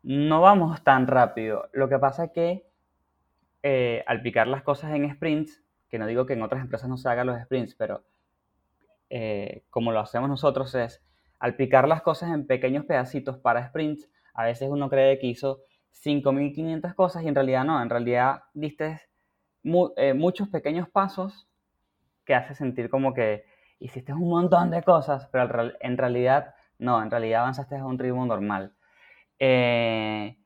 no 0.02 0.42
vamos 0.42 0.84
tan 0.84 1.06
rápido. 1.06 1.70
Lo 1.72 1.88
que 1.88 2.00
pasa 2.00 2.26
es 2.26 2.32
que 2.32 2.66
eh, 3.62 4.04
al 4.08 4.24
picar 4.24 4.48
las 4.48 4.64
cosas 4.64 4.92
en 4.96 5.08
sprints, 5.14 5.64
que 5.88 6.00
no 6.00 6.08
digo 6.08 6.26
que 6.26 6.34
en 6.34 6.42
otras 6.42 6.64
empresas 6.64 6.90
no 6.90 6.98
se 6.98 7.08
hagan 7.10 7.28
los 7.28 7.40
sprints, 7.40 7.76
pero 7.76 8.04
eh, 9.12 9.66
como 9.70 9.92
lo 9.92 10.00
hacemos 10.00 10.28
nosotros 10.30 10.74
es, 10.74 11.06
al 11.38 11.56
picar 11.56 11.88
las 11.88 12.02
cosas 12.02 12.32
en 12.32 12.48
pequeños 12.48 12.86
pedacitos 12.86 13.38
para 13.38 13.68
sprints, 13.68 14.10
a 14.34 14.46
veces 14.46 14.68
uno 14.68 14.90
cree 14.90 15.20
que 15.20 15.28
hizo 15.28 15.60
5.500 16.04 16.96
cosas 16.96 17.22
y 17.22 17.28
en 17.28 17.36
realidad 17.36 17.66
no, 17.66 17.84
en 17.84 17.90
realidad 17.92 18.46
diste 18.56 19.00
eh, 19.96 20.16
muchos 20.16 20.50
pequeños 20.50 20.90
pasos 20.90 21.48
que 22.26 22.34
hace 22.34 22.56
sentir 22.56 22.90
como 22.90 23.14
que 23.14 23.46
hiciste 23.78 24.12
un 24.12 24.28
montón 24.28 24.72
de 24.72 24.82
cosas, 24.82 25.30
pero 25.32 25.72
en 25.80 25.98
realidad 26.00 26.56
no, 26.82 27.02
en 27.02 27.12
realidad 27.12 27.42
avanzaste 27.42 27.78
a 27.78 27.86
un 27.86 28.00
ritmo 28.00 28.26
normal. 28.26 28.74
Eh, 29.40 30.38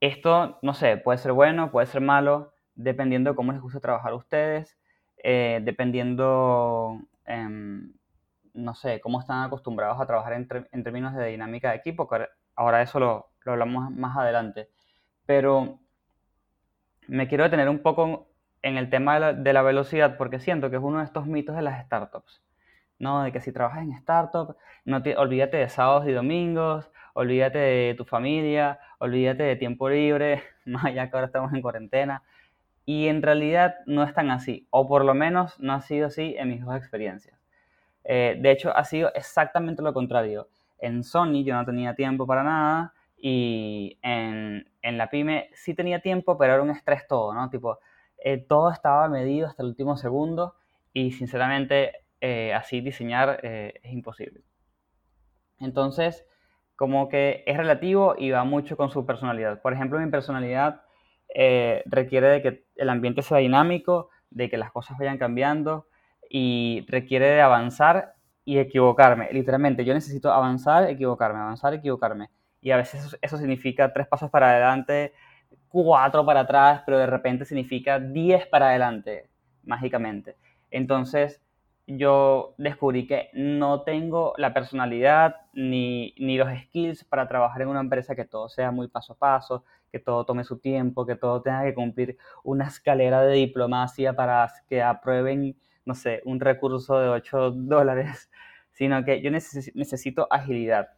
esto, 0.00 0.58
no 0.62 0.74
sé, 0.74 0.96
puede 0.96 1.18
ser 1.18 1.32
bueno, 1.32 1.70
puede 1.70 1.86
ser 1.86 2.00
malo, 2.00 2.52
dependiendo 2.74 3.30
de 3.30 3.36
cómo 3.36 3.52
les 3.52 3.60
gusta 3.60 3.80
trabajar 3.80 4.12
a 4.12 4.16
ustedes, 4.16 4.78
eh, 5.22 5.60
dependiendo, 5.62 7.00
em, 7.26 7.92
no 8.54 8.74
sé, 8.74 9.00
cómo 9.00 9.20
están 9.20 9.44
acostumbrados 9.44 10.00
a 10.00 10.06
trabajar 10.06 10.32
en, 10.34 10.48
términos 10.84 11.14
de 11.14 11.26
dinámica 11.26 11.70
de 11.70 11.76
equipo, 11.76 12.08
que 12.08 12.26
ahora 12.56 12.82
eso 12.82 13.00
lo, 13.00 13.30
lo 13.44 13.52
hablamos 13.52 13.90
más 13.90 14.16
adelante. 14.16 14.70
Pero 15.26 15.80
me 17.08 17.28
quiero 17.28 17.44
detener 17.44 17.68
un 17.68 17.80
poco 17.80 18.28
en 18.62 18.76
el 18.76 18.90
tema 18.90 19.32
de 19.32 19.52
la, 19.52 19.62
velocidad 19.62 20.16
porque 20.16 20.38
siento 20.38 20.70
que 20.70 20.76
es 20.76 20.82
uno 20.82 20.98
de 20.98 21.04
estos 21.04 21.26
mitos 21.26 21.56
de 21.56 21.62
las 21.62 21.84
startups. 21.84 22.42
¿No? 23.00 23.24
De 23.24 23.32
que 23.32 23.40
si 23.40 23.50
trabajas 23.50 23.82
en 23.82 23.92
startup, 23.94 24.56
no 24.84 25.02
te, 25.02 25.16
olvídate 25.16 25.56
de 25.56 25.68
sábados 25.68 26.06
y 26.06 26.12
domingos, 26.12 26.88
olvídate 27.14 27.58
de 27.58 27.94
tu 27.96 28.04
familia, 28.04 28.78
olvídate 28.98 29.42
de 29.42 29.56
tiempo 29.56 29.88
libre, 29.88 30.42
más 30.64 30.84
allá 30.84 31.10
que 31.10 31.16
ahora 31.16 31.26
estamos 31.26 31.52
en 31.52 31.62
cuarentena. 31.62 32.22
Y 32.86 33.08
en 33.08 33.22
realidad 33.22 33.74
no 33.86 34.04
es 34.04 34.14
tan 34.14 34.30
así, 34.30 34.66
o 34.70 34.86
por 34.86 35.04
lo 35.04 35.14
menos 35.14 35.58
no 35.58 35.72
ha 35.72 35.80
sido 35.80 36.06
así 36.06 36.36
en 36.38 36.48
mis 36.48 36.64
dos 36.64 36.76
experiencias. 36.76 37.36
Eh, 38.04 38.38
de 38.40 38.50
hecho, 38.50 38.76
ha 38.76 38.84
sido 38.84 39.12
exactamente 39.14 39.82
lo 39.82 39.92
contrario. 39.92 40.48
En 40.78 41.02
Sony 41.04 41.44
yo 41.44 41.54
no 41.54 41.64
tenía 41.64 41.94
tiempo 41.94 42.26
para 42.26 42.42
nada, 42.42 42.94
y 43.22 43.98
en, 44.02 44.66
en, 44.80 44.98
la 44.98 45.10
pyme 45.10 45.50
sí 45.52 45.74
tenía 45.74 46.00
tiempo, 46.00 46.38
pero 46.38 46.54
era 46.54 46.62
un 46.62 46.70
estrés 46.70 47.06
todo, 47.06 47.34
¿no? 47.34 47.50
Tipo, 47.50 47.78
eh, 48.18 48.38
todo 48.38 48.70
estaba 48.70 49.08
medido 49.08 49.46
hasta 49.46 49.62
el 49.62 49.70
último 49.70 49.96
segundo 49.96 50.54
y 50.92 51.12
sinceramente 51.12 51.92
eh, 52.20 52.52
así 52.54 52.80
diseñar 52.80 53.40
eh, 53.42 53.74
es 53.82 53.92
imposible. 53.92 54.42
Entonces, 55.58 56.26
como 56.76 57.08
que 57.08 57.44
es 57.46 57.56
relativo 57.56 58.14
y 58.18 58.30
va 58.30 58.44
mucho 58.44 58.76
con 58.76 58.90
su 58.90 59.04
personalidad. 59.04 59.60
Por 59.60 59.72
ejemplo, 59.72 59.98
mi 59.98 60.10
personalidad 60.10 60.82
requiere 61.86 62.26
de 62.26 62.42
que 62.42 62.64
el 62.74 62.88
ambiente 62.88 63.22
sea 63.22 63.38
dinámico, 63.38 64.10
de 64.30 64.48
que 64.48 64.56
las 64.56 64.72
cosas 64.72 64.98
vayan 64.98 65.18
cambiando 65.18 65.86
y 66.28 66.86
requiere 66.88 67.26
de 67.26 67.40
avanzar 67.40 68.14
y 68.44 68.58
equivocarme. 68.58 69.28
Literalmente, 69.32 69.84
yo 69.84 69.92
necesito 69.94 70.32
avanzar, 70.32 70.88
equivocarme, 70.88 71.40
avanzar, 71.40 71.74
equivocarme. 71.74 72.30
Y 72.60 72.70
a 72.70 72.76
veces 72.76 73.04
eso, 73.04 73.16
eso 73.20 73.36
significa 73.36 73.92
tres 73.92 74.06
pasos 74.06 74.30
para 74.30 74.50
adelante, 74.50 75.12
cuatro 75.68 76.24
para 76.24 76.40
atrás, 76.40 76.82
pero 76.84 76.98
de 76.98 77.06
repente 77.06 77.44
significa 77.44 77.98
diez 77.98 78.46
para 78.46 78.68
adelante, 78.68 79.28
mágicamente. 79.64 80.36
Entonces, 80.70 81.42
yo 81.96 82.54
descubrí 82.58 83.06
que 83.06 83.30
no 83.32 83.82
tengo 83.82 84.34
la 84.36 84.54
personalidad 84.54 85.36
ni, 85.52 86.14
ni, 86.18 86.36
los 86.36 86.48
skills 86.66 87.04
para 87.04 87.28
trabajar 87.28 87.62
en 87.62 87.68
una 87.68 87.80
empresa 87.80 88.14
que 88.14 88.24
todo 88.24 88.48
sea 88.48 88.70
muy 88.70 88.88
paso 88.88 89.14
a 89.14 89.18
paso, 89.18 89.64
que 89.90 89.98
todo 89.98 90.24
tome 90.24 90.44
su 90.44 90.58
tiempo, 90.58 91.06
que 91.06 91.16
todo 91.16 91.42
tenga 91.42 91.64
que 91.64 91.74
cumplir 91.74 92.16
una 92.44 92.66
escalera 92.66 93.22
de 93.22 93.34
diplomacia 93.34 94.14
para 94.14 94.50
que 94.68 94.82
aprueben, 94.82 95.56
no 95.84 95.94
sé, 95.94 96.22
un 96.24 96.40
recurso 96.40 96.98
de 96.98 97.08
8 97.08 97.50
dólares, 97.52 98.30
sino 98.72 99.04
que 99.04 99.20
yo 99.22 99.30
necesito 99.30 100.28
agilidad. 100.30 100.90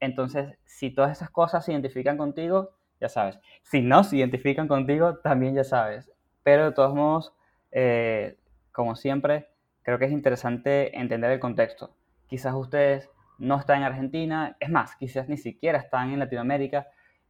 Entonces, 0.00 0.58
si 0.64 0.90
todas 0.90 1.12
esas 1.12 1.30
cosas 1.30 1.64
se 1.64 1.72
identifican 1.72 2.18
contigo, 2.18 2.70
ya 3.00 3.08
sabes. 3.08 3.38
Si 3.62 3.80
no 3.80 4.04
se 4.04 4.16
identifican 4.16 4.68
contigo, 4.68 5.16
también 5.18 5.54
ya 5.54 5.64
sabes. 5.64 6.10
Pero 6.42 6.66
de 6.66 6.72
todos 6.72 6.94
modos, 6.94 7.34
eh, 7.72 8.36
como 8.72 8.96
siempre, 8.96 9.48
creo 9.86 10.00
que 10.00 10.06
es 10.06 10.12
interesante 10.12 10.98
entender 10.98 11.30
el 11.30 11.38
contexto. 11.38 11.94
Quizás 12.26 12.52
ustedes 12.54 13.08
no 13.38 13.56
están 13.56 13.78
en 13.78 13.82
Argentina, 13.84 14.56
es 14.58 14.68
más, 14.68 14.96
quizás 14.96 15.28
ni 15.28 15.36
siquiera 15.36 15.78
están 15.78 16.12
en 16.12 16.18
Latinoamérica 16.18 16.88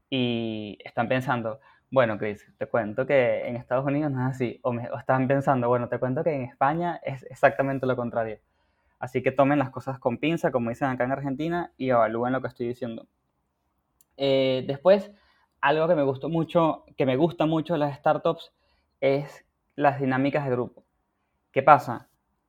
y 0.09 0.79
están 0.83 1.07
pensando, 1.07 1.61
bueno, 1.91 2.17
Chris, 2.17 2.51
te 2.57 2.67
cuento 2.67 3.07
que 3.07 3.47
en 3.47 3.57
Estados 3.57 3.85
Unidos 3.85 4.11
no 4.11 4.27
es 4.27 4.35
así. 4.35 4.59
O, 4.63 4.73
están 4.99 5.29
pensando, 5.29 5.69
bueno, 5.69 5.91
te 5.91 5.99
cuento 5.99 6.25
que 6.25 6.35
en 6.35 6.45
España 6.45 6.99
es 7.05 7.25
exactamente 7.25 7.85
lo 7.85 7.95
contrario. 7.95 8.39
Así 8.99 9.23
que 9.23 9.33
tomen 9.33 9.59
las 9.59 9.69
cosas 9.69 9.99
con 9.99 10.17
pinza, 10.17 10.51
como 10.51 10.71
dicen 10.71 10.89
acá 10.89 11.05
en 11.05 11.13
Argentina, 11.13 11.73
y 11.77 11.91
evalúen 11.91 12.33
lo 12.33 12.41
que 12.41 12.49
estoy 12.49 12.69
diciendo. 12.69 13.07
Eh, 14.17 14.65
después, 14.67 15.13
algo 15.61 15.87
que 15.89 15.95
me 15.95 16.05
gustó 16.05 16.31
mucho, 16.31 16.87
que 16.97 17.05
me 17.05 17.17
gusta 17.17 17.45
mucho 17.45 17.75
de 17.75 17.81
las 17.81 17.99
startups 17.99 18.55
es 19.03 19.45
las 19.75 20.01
dinámicas 20.01 20.47
de 20.47 20.53
grupo. 20.53 20.85
¿Qué 21.53 21.63
pasa? 21.63 22.09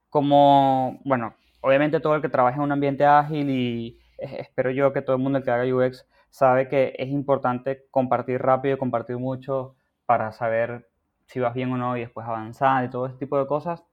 Como, 0.09 0.99
bueno, 1.03 1.35
obviamente 1.61 1.99
todo 1.99 2.15
el 2.15 2.21
que 2.21 2.29
trabaja 2.29 2.57
en 2.57 2.63
un 2.63 2.71
ambiente 2.71 3.05
ágil 3.05 3.49
y 3.49 3.99
espero 4.17 4.71
yo 4.71 4.93
que 4.93 5.01
todo 5.01 5.15
el 5.15 5.21
mundo 5.21 5.43
que 5.43 5.51
haga 5.51 5.65
UX 5.65 6.05
sabe 6.29 6.67
que 6.67 6.93
es 6.97 7.09
importante 7.09 7.85
compartir 7.91 8.41
rápido, 8.41 8.77
compartir 8.77 9.17
mucho 9.17 9.75
para 10.05 10.31
saber 10.31 10.89
si 11.25 11.39
vas 11.39 11.53
bien 11.53 11.71
o 11.73 11.77
no 11.77 11.97
y 11.97 12.01
después 12.01 12.25
avanzar 12.25 12.85
y 12.85 12.89
todo 12.89 13.07
ese 13.07 13.17
tipo 13.17 13.37
de 13.37 13.47
cosas. 13.47 13.83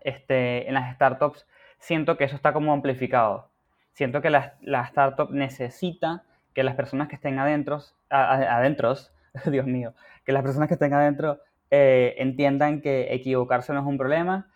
Este, 0.00 0.66
en 0.66 0.74
las 0.74 0.94
startups 0.94 1.46
siento 1.78 2.16
que 2.16 2.24
eso 2.24 2.36
está 2.36 2.52
como 2.52 2.72
amplificado. 2.72 3.50
Siento 3.92 4.20
que 4.22 4.30
la, 4.30 4.54
la 4.60 4.82
startup 4.82 5.30
necesita 5.30 6.24
que 6.54 6.62
las 6.62 6.74
personas 6.74 7.08
que 7.08 7.14
estén 7.14 7.38
adentro, 7.38 7.80
adentro, 8.08 8.94
Dios 9.46 9.66
mío, 9.66 9.94
que 10.24 10.32
las 10.32 10.42
personas 10.42 10.68
que 10.68 10.74
estén 10.74 10.94
adentro 10.94 11.38
eh, 11.70 12.14
entiendan 12.18 12.80
que 12.80 13.14
equivocarse 13.14 13.72
no 13.72 13.80
es 13.80 13.86
un 13.86 13.98
problema, 13.98 14.48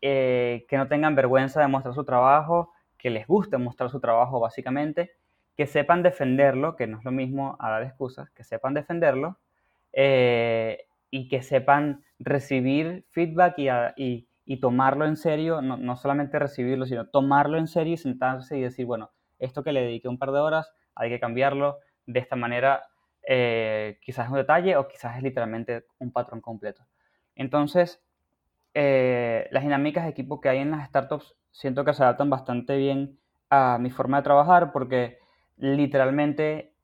eh, 0.00 0.66
que 0.68 0.76
no 0.76 0.88
tengan 0.88 1.14
vergüenza 1.14 1.60
de 1.60 1.68
mostrar 1.68 1.94
su 1.94 2.04
trabajo, 2.04 2.72
que 2.96 3.10
les 3.10 3.26
guste 3.26 3.58
mostrar 3.58 3.90
su 3.90 4.00
trabajo 4.00 4.40
básicamente, 4.40 5.12
que 5.56 5.66
sepan 5.66 6.02
defenderlo, 6.02 6.76
que 6.76 6.86
no 6.86 6.98
es 6.98 7.04
lo 7.04 7.10
mismo 7.10 7.56
a 7.58 7.70
dar 7.70 7.82
excusas, 7.82 8.30
que 8.30 8.44
sepan 8.44 8.74
defenderlo 8.74 9.38
eh, 9.92 10.86
y 11.10 11.28
que 11.28 11.42
sepan 11.42 12.04
recibir 12.18 13.04
feedback 13.10 13.54
y, 13.96 14.28
tomarlo 14.60 15.04
en 15.04 15.16
serio, 15.16 15.60
no, 15.60 15.76
no, 15.76 15.96
solamente 15.96 16.38
recibirlo, 16.38 16.86
sino 16.86 17.08
tomarlo 17.08 17.58
en 17.58 17.66
serio 17.66 17.94
y 17.94 17.96
sentarse 17.96 18.56
y 18.56 18.62
decir, 18.62 18.86
bueno, 18.86 19.10
esto 19.38 19.62
que 19.62 19.72
le 19.72 19.82
dediqué 19.82 20.08
un 20.08 20.18
par 20.18 20.32
de 20.32 20.38
horas, 20.38 20.72
hay 20.94 21.10
que 21.10 21.20
cambiarlo 21.20 21.78
de 22.06 22.20
esta 22.20 22.36
manera, 22.36 22.84
eh, 23.26 23.98
quizás 24.00 24.26
es 24.26 24.30
un 24.30 24.38
detalle 24.38 24.76
o 24.76 24.88
quizás 24.88 25.16
es 25.16 25.22
literalmente 25.22 25.84
un 25.98 26.12
patrón 26.12 26.40
completo. 26.40 26.86
Entonces, 27.34 28.02
eh, 28.74 29.48
las 29.50 29.62
dinámicas 29.62 30.04
de 30.04 30.10
equipo 30.10 30.40
que 30.40 30.48
hay 30.48 30.58
en 30.58 30.70
las 30.70 30.88
startups 30.88 31.34
siento 31.50 31.84
que 31.84 31.94
se 31.94 32.02
adaptan 32.02 32.30
bastante 32.30 32.76
bien 32.76 33.18
a 33.50 33.78
mi 33.78 33.90
forma 33.90 34.18
de 34.18 34.22
trabajar 34.24 34.72
porque 34.72 35.18
literalmente 35.56 36.74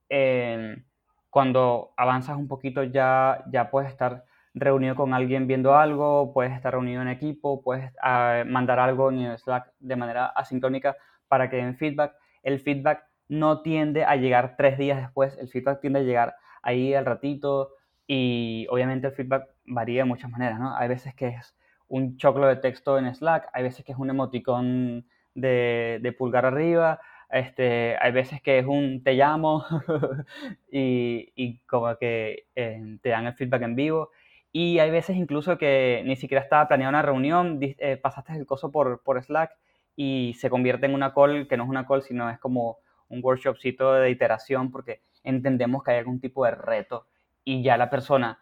cuando 1.30 1.92
avanzas 1.96 2.36
un 2.36 2.46
poquito 2.46 2.84
ya, 2.84 3.42
ya 3.50 3.68
puedes 3.70 3.90
estar 3.90 4.24
reunido 4.54 4.94
con 4.94 5.12
alguien 5.12 5.48
viendo 5.48 5.74
algo, 5.74 6.32
puedes 6.32 6.52
estar 6.52 6.72
reunido 6.72 7.02
en 7.02 7.08
equipo, 7.08 7.60
puedes 7.60 7.92
ah, 8.00 8.44
mandar 8.46 8.78
algo 8.78 9.10
en 9.10 9.36
Slack 9.36 9.72
de 9.80 9.96
manera 9.96 10.26
asincrónica 10.26 10.96
para 11.26 11.50
que 11.50 11.56
den 11.56 11.76
feedback. 11.76 12.14
El 12.44 12.60
feedback 12.60 13.04
no 13.28 13.62
tiende 13.62 14.04
a 14.04 14.16
llegar 14.16 14.54
tres 14.56 14.78
días 14.78 15.00
después, 15.00 15.36
el 15.38 15.48
feedback 15.48 15.80
tiende 15.80 15.98
a 16.00 16.02
llegar 16.02 16.36
ahí 16.62 16.94
al 16.94 17.04
ratito 17.04 17.72
y 18.06 18.66
obviamente 18.70 19.08
el 19.08 19.12
feedback 19.12 19.48
varía 19.66 20.02
de 20.02 20.08
muchas 20.08 20.30
maneras, 20.30 20.60
¿no? 20.60 20.76
Hay 20.76 20.88
veces 20.88 21.14
que 21.14 21.28
es 21.28 21.56
un 21.88 22.16
choclo 22.16 22.46
de 22.46 22.56
texto 22.56 22.98
en 22.98 23.12
Slack, 23.14 23.48
hay 23.52 23.62
veces 23.62 23.84
que 23.84 23.92
es 23.92 23.98
un 23.98 24.10
emoticón 24.10 25.06
de, 25.34 26.14
pulgar 26.18 26.46
arriba, 26.46 27.00
este, 27.30 27.96
hay 28.00 28.12
veces 28.12 28.40
que 28.42 28.58
es 28.58 28.66
un 28.66 29.02
te 29.02 29.14
llamo 29.14 29.64
y, 30.70 31.58
como 31.66 31.96
que 31.96 32.46
eh, 32.54 32.98
te 33.02 33.08
dan 33.08 33.26
el 33.26 33.34
feedback 33.34 33.62
en 33.62 33.76
vivo. 33.76 34.10
Y 34.52 34.78
hay 34.78 34.90
veces 34.92 35.16
incluso 35.16 35.58
que 35.58 36.02
ni 36.06 36.14
siquiera 36.14 36.42
estaba 36.42 36.68
planeada 36.68 36.90
una 36.90 37.02
reunión, 37.02 37.58
eh, 37.60 37.96
pasaste 37.96 38.34
el 38.34 38.46
coso 38.46 38.70
por, 38.70 39.02
por 39.02 39.20
Slack 39.20 39.50
y 39.96 40.34
se 40.38 40.48
convierte 40.48 40.86
en 40.86 40.94
una 40.94 41.12
call 41.12 41.48
que 41.48 41.56
no 41.56 41.64
es 41.64 41.70
una 41.70 41.86
call, 41.86 42.02
sino 42.02 42.30
es 42.30 42.38
como 42.38 42.78
un 43.08 43.20
workshopcito 43.22 43.94
de 43.94 44.10
iteración 44.10 44.70
porque 44.70 45.00
entendemos 45.24 45.82
que 45.82 45.92
hay 45.92 45.98
algún 45.98 46.20
tipo 46.20 46.44
de 46.44 46.52
reto 46.52 47.06
y 47.44 47.62
ya 47.62 47.76
la 47.76 47.90
persona 47.90 48.38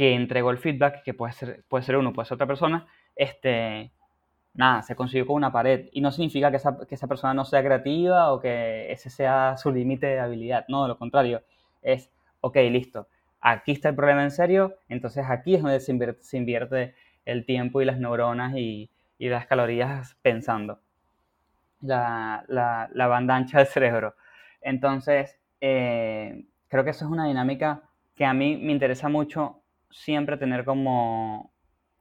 que 0.00 0.14
entregó 0.14 0.50
el 0.50 0.56
feedback, 0.56 1.02
que 1.02 1.12
puede 1.12 1.34
ser, 1.34 1.62
puede 1.68 1.84
ser 1.84 1.98
uno, 1.98 2.14
puede 2.14 2.24
ser 2.24 2.36
otra 2.36 2.46
persona, 2.46 2.86
este, 3.14 3.92
nada, 4.54 4.80
se 4.80 4.96
consiguió 4.96 5.26
con 5.26 5.36
una 5.36 5.52
pared. 5.52 5.90
Y 5.92 6.00
no 6.00 6.10
significa 6.10 6.50
que 6.50 6.56
esa, 6.56 6.78
que 6.88 6.94
esa 6.94 7.06
persona 7.06 7.34
no 7.34 7.44
sea 7.44 7.62
creativa 7.62 8.32
o 8.32 8.40
que 8.40 8.90
ese 8.90 9.10
sea 9.10 9.58
su 9.58 9.70
límite 9.70 10.06
de 10.06 10.20
habilidad. 10.20 10.64
No, 10.68 10.88
lo 10.88 10.96
contrario. 10.96 11.42
Es, 11.82 12.10
ok, 12.40 12.56
listo. 12.70 13.08
Aquí 13.42 13.72
está 13.72 13.90
el 13.90 13.94
problema 13.94 14.22
en 14.22 14.30
serio, 14.30 14.76
entonces 14.88 15.26
aquí 15.28 15.56
es 15.56 15.62
donde 15.62 15.80
se 15.80 15.92
invierte, 15.92 16.22
se 16.22 16.38
invierte 16.38 16.94
el 17.26 17.44
tiempo 17.44 17.82
y 17.82 17.84
las 17.84 17.98
neuronas 17.98 18.54
y, 18.56 18.88
y 19.18 19.28
las 19.28 19.46
calorías 19.46 20.16
pensando 20.22 20.80
la, 21.82 22.46
la, 22.48 23.06
banda 23.06 23.36
ancha 23.36 23.58
del 23.58 23.66
cerebro. 23.66 24.14
Entonces, 24.62 25.38
eh, 25.60 26.46
creo 26.68 26.84
que 26.84 26.90
eso 26.90 27.04
es 27.04 27.10
una 27.10 27.26
dinámica 27.26 27.82
que 28.14 28.24
a 28.24 28.32
mí 28.32 28.56
me 28.56 28.72
interesa 28.72 29.10
mucho 29.10 29.59
siempre 29.90 30.36
tener 30.36 30.64
como 30.64 31.52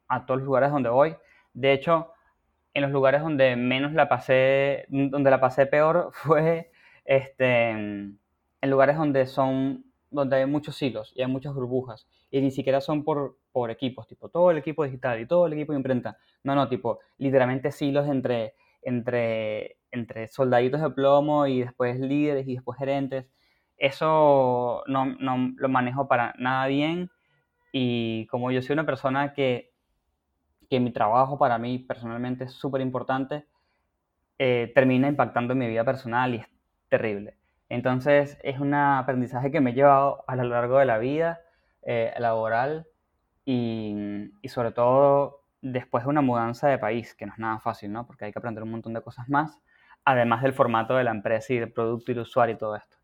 a 0.08 0.26
todos 0.26 0.40
los 0.40 0.46
lugares 0.46 0.72
donde 0.72 0.90
voy. 0.90 1.16
De 1.54 1.74
hecho, 1.74 2.12
en 2.74 2.84
los 2.84 2.92
lugares 2.92 3.22
donde 3.22 3.56
menos 3.56 3.94
la 3.94 4.10
pasé, 4.10 4.86
donde 4.90 5.32
la 5.32 5.40
pasé 5.40 5.66
peor 5.66 6.10
fue 6.14 6.72
este, 7.06 7.70
en 7.70 8.20
lugares 8.64 8.98
donde 8.98 9.26
son, 9.26 9.86
donde 10.12 10.38
hay 10.38 10.46
muchos 10.46 10.82
hilos 10.82 11.14
y 11.16 11.22
hay 11.22 11.28
muchas 11.28 11.54
burbujas 11.54 12.08
y 12.32 12.42
ni 12.42 12.52
siquiera 12.52 12.82
son 12.82 13.04
por, 13.04 13.38
por 13.52 13.72
equipos, 13.72 14.08
tipo 14.08 14.30
todo 14.30 14.52
el 14.52 14.58
equipo 14.58 14.84
digital 14.84 15.20
y 15.20 15.28
todo 15.28 15.48
el 15.48 15.54
equipo 15.54 15.74
de 15.74 15.78
imprenta. 15.78 16.18
No, 16.44 16.56
no, 16.56 16.70
tipo 16.70 17.00
literalmente 17.18 17.72
silos 17.72 18.08
entre 18.08 18.56
entre, 18.82 19.78
entre 19.92 20.28
soldaditos 20.28 20.82
de 20.82 20.90
plomo 20.92 21.48
y 21.48 21.62
después 21.62 22.00
líderes 22.00 22.48
y 22.48 22.56
después 22.56 22.78
gerentes. 22.78 23.26
Eso 23.78 24.84
no, 24.88 25.06
no 25.06 25.54
lo 25.56 25.70
manejo 25.70 26.08
para 26.08 26.34
nada 26.38 26.68
bien 26.68 27.10
y 27.72 28.28
como 28.28 28.52
yo 28.52 28.62
soy 28.62 28.74
una 28.74 28.86
persona 28.86 29.34
que, 29.34 29.72
que 30.70 30.80
mi 30.80 30.92
trabajo 30.92 31.38
para 31.38 31.58
mí 31.58 31.80
personalmente 31.80 32.46
es 32.46 32.54
súper 32.54 32.82
importante, 32.82 33.46
eh, 34.38 34.72
termina 34.74 35.08
impactando 35.08 35.54
en 35.54 35.60
mi 35.60 35.68
vida 35.68 35.84
personal 35.84 36.34
y 36.34 36.38
es 36.38 36.48
terrible. 36.88 37.38
Entonces 37.68 38.38
es 38.44 38.60
un 38.60 38.74
aprendizaje 38.74 39.52
que 39.52 39.62
me 39.62 39.72
he 39.72 39.74
llevado 39.74 40.24
a 40.28 40.36
lo 40.36 40.44
largo 40.44 40.80
de 40.80 40.86
la 40.86 40.98
vida 40.98 41.42
eh, 41.84 42.14
laboral 42.18 42.88
y, 43.46 44.32
y, 44.42 44.50
sobre 44.50 44.72
todo 44.72 45.44
después 45.62 46.04
de 46.04 46.10
una 46.10 46.22
mudanza 46.22 46.68
de 46.68 46.78
país, 46.78 47.16
que 47.16 47.26
no 47.26 47.34
es 47.34 47.40
nada 47.40 47.60
fácil, 47.60 47.92
¿no? 47.92 48.06
Porque 48.06 48.26
hay 48.26 48.32
que 48.32 48.40
aprender 48.40 48.64
un 48.64 48.72
montón 48.72 48.94
de 48.94 49.02
cosas 49.02 49.28
más, 49.30 49.60
además 50.06 50.42
del 50.42 50.54
formato 50.54 50.96
de 50.96 51.04
la 51.04 51.12
empresa 51.12 51.54
y 51.54 51.60
del 51.60 51.72
producto 51.72 52.12
y 52.12 52.16
del 52.16 52.24
usuario 52.24 52.56
y 52.56 52.58
todo 52.58 52.76
esto. 52.76 52.98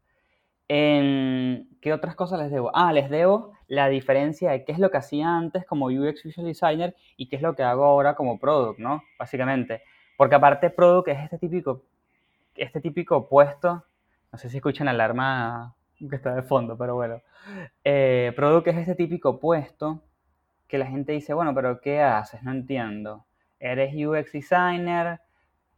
¿Qué 0.68 1.94
otras 1.94 2.16
cosas 2.16 2.40
les 2.40 2.52
debo? 2.52 2.72
Ah, 2.76 2.92
les 2.92 3.10
debo 3.10 3.55
la 3.68 3.90
diferencia 3.90 4.52
de 4.52 4.64
qué 4.64 4.72
es 4.72 4.80
lo 4.80 4.92
que 4.92 4.98
hacía 4.98 5.36
antes 5.36 5.66
como 5.66 5.88
UX 5.88 6.24
Visual 6.24 6.48
Designer 6.48 6.96
y 7.18 7.28
qué 7.30 7.38
es 7.38 7.42
lo 7.42 7.56
que 7.56 7.64
hago 7.64 7.86
ahora 7.86 8.16
como 8.16 8.40
Product, 8.40 8.80
¿no? 8.80 9.04
Básicamente. 9.18 9.82
Porque 10.18 10.36
aparte 10.36 10.70
Product 10.70 11.08
es 11.10 11.24
este 11.24 11.40
típico, 11.40 11.84
este 12.56 12.82
típico 12.82 13.28
puesto, 13.28 13.86
no 14.32 14.38
sé 14.38 14.50
si 14.50 14.58
escuchan 14.58 14.86
la 14.86 14.92
alarma 14.92 15.76
que 16.10 16.16
está 16.16 16.36
de 16.36 16.44
fondo, 16.44 16.78
pero 16.78 16.96
bueno. 16.96 17.22
Eh, 17.84 18.34
product 18.36 18.68
es 18.68 18.78
este 18.78 18.96
típico 18.96 19.40
puesto 19.40 20.04
que 20.68 20.78
la 20.78 20.88
gente 20.88 21.14
dice, 21.14 21.34
bueno, 21.34 21.54
pero 21.54 21.80
¿qué 21.80 22.02
haces? 22.02 22.44
No 22.44 22.52
entiendo. 22.52 23.26
Eres 23.60 23.94
UX 23.96 24.32
designer, 24.32 25.22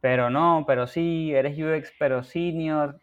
pero 0.00 0.30
no, 0.30 0.64
pero 0.66 0.86
sí, 0.86 1.32
eres 1.34 1.58
UX, 1.58 1.92
pero 1.98 2.22
senior. 2.22 2.98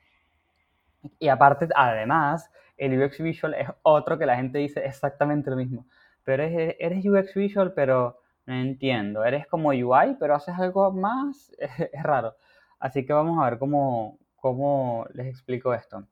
Y 1.20 1.28
aparte, 1.28 1.68
además, 1.76 2.52
el 2.78 3.02
UX 3.02 3.20
Visual 3.20 3.54
es 3.54 3.70
otro 3.84 4.18
que 4.18 4.26
la 4.26 4.36
gente 4.36 4.60
dice 4.60 4.86
exactamente 4.86 5.50
lo 5.50 5.56
mismo. 5.56 5.86
Pero 6.24 6.44
eres, 6.44 7.06
UX 7.06 7.34
Visual, 7.36 7.74
pero 7.74 8.20
no 8.46 8.56
entiendo. 8.56 9.24
Eres 9.24 9.48
como 9.48 9.70
UI, 9.70 10.16
pero 10.20 10.36
haces 10.36 10.56
algo 10.58 10.92
más. 10.92 11.56
Es, 11.60 12.04
raro. 12.04 12.36
Así 12.80 13.06
que 13.06 13.14
vamos 13.14 13.40
a 13.40 13.50
ver 13.50 13.60
cómo, 13.60 14.20
cómo 14.36 15.06
les 15.14 15.28
explico 15.28 15.74
esto. 15.74 16.04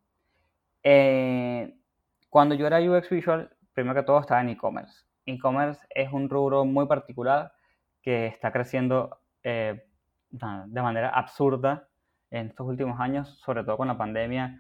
Eh, 0.84 1.75
cuando 2.29 2.55
yo 2.55 2.67
era 2.67 2.79
UX 2.79 3.10
Visual, 3.10 3.50
primero 3.74 3.96
que 3.96 4.05
todo 4.05 4.20
estaba 4.20 4.41
en 4.41 4.50
e-commerce. 4.50 5.05
E-commerce 5.25 5.86
es 5.89 6.12
un 6.12 6.29
rubro 6.29 6.65
muy 6.65 6.88
particular 6.88 7.53
que 8.01 8.27
está 8.27 8.51
creciendo 8.51 9.20
eh, 9.43 9.86
de 10.29 10.82
manera 10.82 11.10
absurda 11.10 11.88
en 12.32 12.48
estos 12.48 12.67
últimos 12.67 13.00
años, 13.00 13.29
sobre 13.39 13.63
todo 13.63 13.77
con 13.77 13.88
la 13.88 13.98
pandemia. 13.98 14.60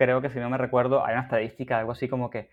Creo 0.00 0.22
que 0.22 0.30
si 0.30 0.38
no 0.38 0.48
me 0.48 0.56
recuerdo, 0.56 1.04
hay 1.04 1.12
una 1.12 1.24
estadística, 1.24 1.78
algo 1.78 1.92
así 1.92 2.08
como 2.08 2.30
que 2.30 2.48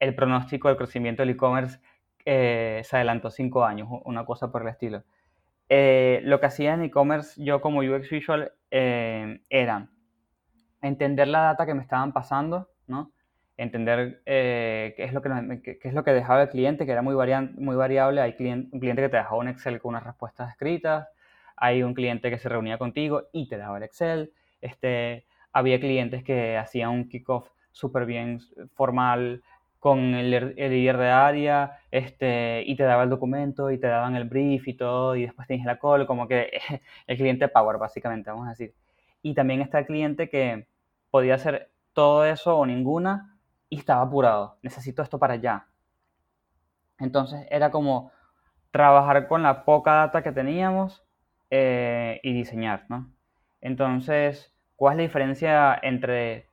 el 0.00 0.14
pronóstico 0.14 0.68
del 0.68 0.76
crecimiento 0.76 1.22
del 1.22 1.30
e-commerce 1.30 1.80
eh, 2.26 2.82
se 2.84 2.96
adelantó 2.96 3.30
cinco 3.30 3.64
años, 3.64 3.88
una 4.04 4.26
cosa 4.26 4.52
por 4.52 4.60
el 4.60 4.68
estilo. 4.68 5.02
Eh, 5.70 6.20
lo 6.24 6.40
que 6.40 6.46
hacía 6.46 6.74
en 6.74 6.82
e-commerce 6.82 7.42
yo 7.42 7.62
como 7.62 7.80
UX 7.80 8.10
Visual 8.10 8.52
eh, 8.70 9.40
era 9.48 9.88
entender 10.82 11.28
la 11.28 11.40
data 11.40 11.64
que 11.64 11.72
me 11.72 11.80
estaban 11.80 12.12
pasando, 12.12 12.68
¿no? 12.86 13.12
entender 13.56 14.20
qué, 14.26 14.94
es 14.98 15.14
lo 15.14 15.22
que, 15.22 15.62
qué, 15.62 15.80
es 15.82 15.94
lo 15.94 16.04
que 16.04 16.12
dejaba 16.12 16.42
el 16.42 16.48
cliente, 16.50 16.84
que 16.84 16.92
era 16.92 17.00
muy, 17.00 17.14
muy 17.14 17.76
variable. 17.76 18.20
Hay 18.20 18.34
un 18.38 18.78
cliente 18.78 19.00
que 19.00 19.08
te 19.08 19.16
dejaba 19.16 19.38
un 19.38 19.48
Excel 19.48 19.80
con 19.80 19.90
unas 19.90 20.04
respuestas 20.04 20.50
escritas, 20.50 21.08
hay 21.56 21.82
un 21.82 21.94
cliente 21.94 22.28
que 22.28 22.38
se 22.38 22.50
reunía 22.50 22.76
contigo 22.76 23.28
y 23.32 23.48
te 23.48 23.56
daba 23.56 23.78
el 23.78 23.84
Excel. 23.84 24.34
Este, 24.60 25.24
había 25.52 25.80
clientes 25.80 26.22
que 26.22 26.56
hacían 26.56 26.90
un 26.90 27.08
kickoff 27.08 27.48
súper 27.72 28.06
bien 28.06 28.40
formal 28.74 29.42
con 29.78 30.14
el, 30.14 30.34
el, 30.34 30.70
líder 30.70 30.98
de 30.98 31.08
área 31.08 31.78
este, 31.90 32.62
y 32.66 32.76
te 32.76 32.82
daba 32.82 33.04
el 33.04 33.10
documento 33.10 33.70
y 33.70 33.78
te 33.78 33.86
daban 33.86 34.14
el 34.14 34.28
brief 34.28 34.68
y 34.68 34.74
todo 34.74 35.16
y 35.16 35.22
después 35.22 35.48
tenías 35.48 35.66
la 35.66 35.78
call, 35.78 36.06
como 36.06 36.28
que 36.28 36.60
el 37.06 37.16
cliente 37.16 37.48
Power 37.48 37.78
básicamente, 37.78 38.30
vamos 38.30 38.46
a 38.46 38.50
decir. 38.50 38.74
Y 39.22 39.34
también 39.34 39.62
está 39.62 39.78
el 39.78 39.86
cliente 39.86 40.28
que 40.28 40.66
podía 41.10 41.34
hacer 41.34 41.70
todo 41.94 42.24
eso 42.26 42.58
o 42.58 42.66
ninguna 42.66 43.38
y 43.70 43.78
estaba 43.78 44.02
apurado, 44.02 44.58
necesito 44.62 45.02
esto 45.02 45.18
para 45.18 45.34
allá. 45.34 45.66
Entonces 46.98 47.46
era 47.50 47.70
como 47.70 48.12
trabajar 48.70 49.28
con 49.28 49.42
la 49.42 49.64
poca 49.64 49.94
data 49.94 50.22
que 50.22 50.32
teníamos 50.32 51.02
eh, 51.50 52.20
y 52.22 52.34
diseñar, 52.34 52.84
¿no? 52.88 53.10
Entonces, 53.60 54.52
¿cuál 54.80 54.94
es 54.94 54.96
la 54.96 55.02
diferencia 55.02 55.78
entre 55.82 56.46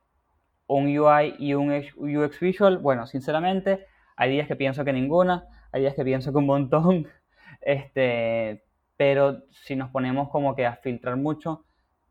un 0.66 0.84
UI 0.84 1.36
y 1.38 1.54
un 1.54 1.72
UX 1.72 2.40
Visual? 2.40 2.76
Bueno, 2.76 3.06
sinceramente, 3.06 3.86
hay 4.16 4.30
días 4.30 4.46
que 4.46 4.54
pienso 4.54 4.84
que 4.84 4.92
ninguna, 4.92 5.46
hay 5.72 5.80
días 5.80 5.94
que 5.94 6.04
pienso 6.04 6.30
que 6.30 6.36
un 6.36 6.44
montón, 6.44 7.08
este, 7.62 8.66
pero 8.98 9.44
si 9.50 9.76
nos 9.76 9.88
ponemos 9.88 10.28
como 10.28 10.54
que 10.54 10.66
a 10.66 10.76
filtrar 10.76 11.16
mucho, 11.16 11.64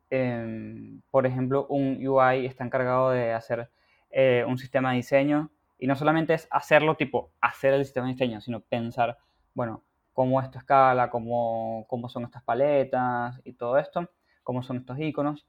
em, 0.10 1.04
por 1.12 1.28
ejemplo, 1.28 1.68
un 1.70 2.04
UI 2.04 2.48
está 2.48 2.64
encargado 2.66 3.12
de 3.12 3.34
hacer 3.34 3.70
eh, 4.10 4.44
un 4.48 4.58
sistema 4.58 4.90
de 4.90 4.96
diseño 4.96 5.52
y 5.78 5.86
no 5.86 5.96
solamente 5.96 6.34
es 6.34 6.48
hacerlo 6.50 6.96
tipo 6.96 7.30
hacer 7.42 7.76
el 7.76 7.86
sistema 7.86 8.08
de 8.08 8.14
diseño, 8.14 8.42
sino 8.42 8.62
pensar, 8.62 9.20
bueno, 9.54 9.84
cómo 10.14 10.42
esto 10.42 10.58
escala, 10.58 11.12
cómo, 11.12 11.86
cómo 11.88 12.10
son 12.10 12.24
estas 12.24 12.42
paletas 12.42 13.40
y 13.44 13.54
todo 13.54 13.78
esto, 13.78 14.10
cómo 14.42 14.64
son 14.64 14.78
estos 14.78 14.98
iconos. 14.98 15.46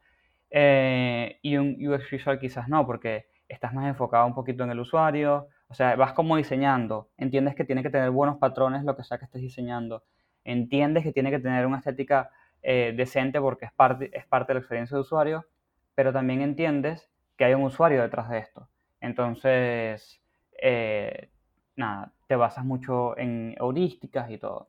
Eh, 0.50 1.38
y 1.42 1.56
un 1.56 1.76
UX 1.78 2.10
Visual 2.10 2.38
quizás 2.38 2.68
no, 2.68 2.86
porque 2.86 3.26
estás 3.48 3.72
más 3.74 3.86
enfocado 3.86 4.26
un 4.26 4.34
poquito 4.34 4.64
en 4.64 4.70
el 4.70 4.80
usuario, 4.80 5.48
o 5.68 5.74
sea, 5.74 5.96
vas 5.96 6.12
como 6.12 6.36
diseñando, 6.36 7.10
entiendes 7.16 7.54
que 7.54 7.64
tiene 7.64 7.82
que 7.82 7.90
tener 7.90 8.10
buenos 8.10 8.38
patrones 8.38 8.84
lo 8.84 8.96
que 8.96 9.04
sea 9.04 9.18
que 9.18 9.26
estés 9.26 9.42
diseñando, 9.42 10.04
entiendes 10.44 11.04
que 11.04 11.12
tiene 11.12 11.30
que 11.30 11.38
tener 11.38 11.66
una 11.66 11.78
estética 11.78 12.30
eh, 12.62 12.94
decente 12.96 13.40
porque 13.40 13.66
es 13.66 13.72
parte, 13.72 14.10
es 14.16 14.26
parte 14.26 14.52
de 14.52 14.54
la 14.54 14.60
experiencia 14.60 14.96
de 14.96 15.02
usuario, 15.02 15.46
pero 15.94 16.12
también 16.12 16.40
entiendes 16.40 17.10
que 17.36 17.44
hay 17.44 17.54
un 17.54 17.62
usuario 17.62 18.02
detrás 18.02 18.28
de 18.30 18.38
esto. 18.38 18.68
Entonces, 19.00 20.20
eh, 20.60 21.30
nada, 21.76 22.12
te 22.26 22.36
basas 22.36 22.64
mucho 22.64 23.16
en 23.16 23.54
heurísticas 23.58 24.30
y 24.30 24.38
todo. 24.38 24.68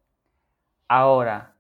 Ahora, 0.88 1.56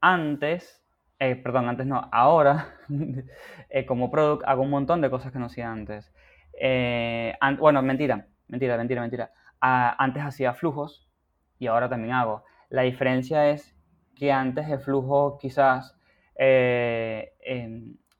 antes, 0.00 0.85
eh, 1.18 1.36
perdón, 1.36 1.68
antes 1.68 1.86
no, 1.86 2.08
ahora, 2.12 2.74
eh, 3.70 3.86
como 3.86 4.10
product 4.10 4.44
hago 4.46 4.62
un 4.62 4.70
montón 4.70 5.00
de 5.00 5.10
cosas 5.10 5.32
que 5.32 5.38
no 5.38 5.46
hacía 5.46 5.70
antes. 5.70 6.12
Eh, 6.60 7.34
bueno, 7.58 7.82
mentira, 7.82 8.26
mentira, 8.48 8.76
mentira, 8.76 9.00
mentira. 9.00 9.30
antes 9.60 10.22
hacía 10.22 10.54
flujos 10.54 11.08
y 11.58 11.66
ahora 11.66 11.88
también 11.88 12.14
hago. 12.14 12.44
La 12.68 12.82
diferencia 12.82 13.50
es 13.50 13.74
que 14.14 14.32
antes 14.32 14.68
el 14.68 14.80
flujo 14.80 15.38
quizás 15.38 15.96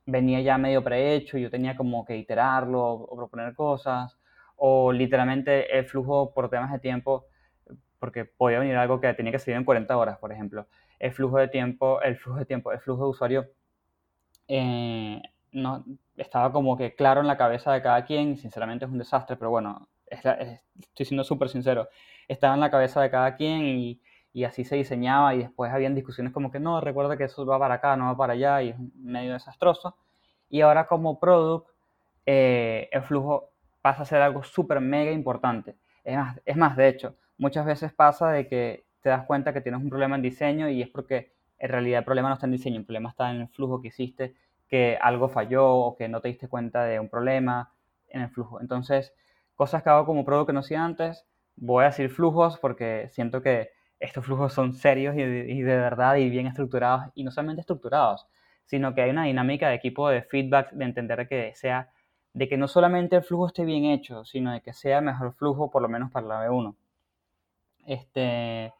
venía 0.05 0.41
ya 0.41 0.57
medio 0.57 0.83
prehecho 0.83 1.37
y 1.37 1.43
yo 1.43 1.49
tenía 1.51 1.75
como 1.75 2.05
que 2.05 2.17
iterarlo 2.17 2.83
o 2.83 3.15
proponer 3.15 3.53
cosas 3.53 4.17
o 4.55 4.91
literalmente 4.91 5.77
el 5.77 5.85
flujo 5.85 6.33
por 6.33 6.49
temas 6.49 6.71
de 6.71 6.79
tiempo, 6.79 7.27
porque 7.99 8.25
podía 8.25 8.59
venir 8.59 8.75
algo 8.75 8.99
que 8.99 9.13
tenía 9.13 9.31
que 9.31 9.39
seguir 9.39 9.57
en 9.57 9.65
40 9.65 9.95
horas, 9.97 10.17
por 10.17 10.31
ejemplo. 10.31 10.67
El 10.99 11.11
flujo 11.11 11.37
de 11.37 11.47
tiempo, 11.47 12.01
el 12.01 12.17
flujo 12.17 12.39
de 12.39 12.45
tiempo, 12.45 12.71
el 12.71 12.79
flujo 12.79 13.03
de 13.03 13.09
usuario 13.09 13.47
eh, 14.47 15.21
no, 15.51 15.83
estaba 16.15 16.51
como 16.51 16.77
que 16.77 16.95
claro 16.95 17.21
en 17.21 17.27
la 17.27 17.37
cabeza 17.37 17.71
de 17.73 17.81
cada 17.81 18.05
quien, 18.05 18.37
sinceramente 18.37 18.85
es 18.85 18.91
un 18.91 18.97
desastre, 18.97 19.35
pero 19.35 19.49
bueno, 19.49 19.87
estoy 20.05 21.05
siendo 21.05 21.23
súper 21.23 21.49
sincero, 21.49 21.89
estaba 22.27 22.53
en 22.53 22.59
la 22.61 22.71
cabeza 22.71 23.01
de 23.01 23.11
cada 23.11 23.35
quien 23.35 23.65
y, 23.65 24.01
y, 24.33 24.43
así 24.43 24.63
se 24.63 24.75
diseñaba 24.75 25.35
y 25.35 25.39
después 25.39 25.71
habían 25.71 25.95
discusiones 25.95 26.33
como 26.33 26.51
que 26.51 26.59
no, 26.59 26.79
recuerda 26.81 27.17
que 27.17 27.25
eso 27.25 27.45
va 27.45 27.59
para 27.59 27.75
acá, 27.75 27.95
no 27.97 28.05
va 28.05 28.17
para 28.17 28.33
allá 28.33 28.61
y 28.61 28.69
es 28.69 28.75
medio 28.95 29.33
desastroso. 29.33 29.97
Y 30.49 30.61
ahora 30.61 30.87
como 30.87 31.19
product, 31.19 31.69
eh, 32.25 32.89
el 32.91 33.03
flujo 33.03 33.51
pasa 33.81 34.03
a 34.03 34.05
ser 34.05 34.21
algo 34.21 34.43
súper 34.43 34.79
mega 34.79 35.11
importante. 35.11 35.75
Es 36.03 36.15
más, 36.17 36.41
es 36.45 36.57
más, 36.57 36.77
de 36.77 36.87
hecho, 36.89 37.15
muchas 37.37 37.65
veces 37.65 37.93
pasa 37.93 38.31
de 38.31 38.47
que 38.47 38.85
te 39.01 39.09
das 39.09 39.25
cuenta 39.25 39.53
que 39.53 39.61
tienes 39.61 39.81
un 39.81 39.89
problema 39.89 40.15
en 40.15 40.21
diseño 40.21 40.69
y 40.69 40.81
es 40.81 40.89
porque 40.89 41.33
en 41.59 41.69
realidad 41.69 41.99
el 41.99 42.05
problema 42.05 42.29
no 42.29 42.35
está 42.35 42.45
en 42.45 42.51
diseño, 42.51 42.79
el 42.79 42.85
problema 42.85 43.09
está 43.09 43.31
en 43.31 43.41
el 43.41 43.47
flujo 43.49 43.81
que 43.81 43.89
hiciste, 43.89 44.35
que 44.67 44.97
algo 45.01 45.29
falló 45.29 45.67
o 45.67 45.95
que 45.95 46.07
no 46.07 46.21
te 46.21 46.27
diste 46.27 46.47
cuenta 46.47 46.83
de 46.83 46.99
un 46.99 47.09
problema 47.09 47.71
en 48.09 48.21
el 48.21 48.29
flujo. 48.29 48.61
Entonces, 48.61 49.13
cosas 49.55 49.83
que 49.83 49.89
hago 49.89 50.05
como 50.05 50.25
producto 50.25 50.47
que 50.47 50.53
no 50.53 50.59
hacía 50.59 50.83
antes, 50.83 51.25
voy 51.55 51.83
a 51.83 51.87
decir 51.87 52.09
flujos 52.09 52.57
porque 52.59 53.09
siento 53.11 53.41
que 53.41 53.71
estos 53.99 54.25
flujos 54.25 54.53
son 54.53 54.73
serios 54.73 55.15
y 55.15 55.23
de, 55.23 55.75
verdad 55.75 56.17
y 56.17 56.29
bien 56.29 56.47
estructurados 56.47 57.05
y 57.15 57.23
no 57.23 57.31
solamente 57.31 57.61
estructurados, 57.61 58.27
sino 58.65 58.93
que 58.93 59.01
hay 59.01 59.09
una 59.09 59.23
dinámica 59.23 59.69
de 59.69 59.75
equipo 59.75 60.09
de 60.09 60.21
feedback, 60.21 60.71
de 60.71 60.85
entender 60.85 61.27
que 61.27 61.53
sea 61.55 61.89
de 62.33 62.47
que 62.47 62.57
no 62.57 62.67
solamente 62.67 63.15
el 63.15 63.23
flujo 63.23 63.47
esté 63.47 63.65
bien 63.65 63.85
hecho, 63.85 64.23
sino 64.23 64.51
de 64.51 64.61
que 64.61 64.71
sea 64.71 65.01
mejor 65.01 65.33
flujo 65.33 65.71
por 65.71 65.81
lo 65.81 65.89
menos 65.89 66.11
para 66.11 66.27
la 66.27 66.47
B1. 66.47 66.75
Este, 67.87 68.73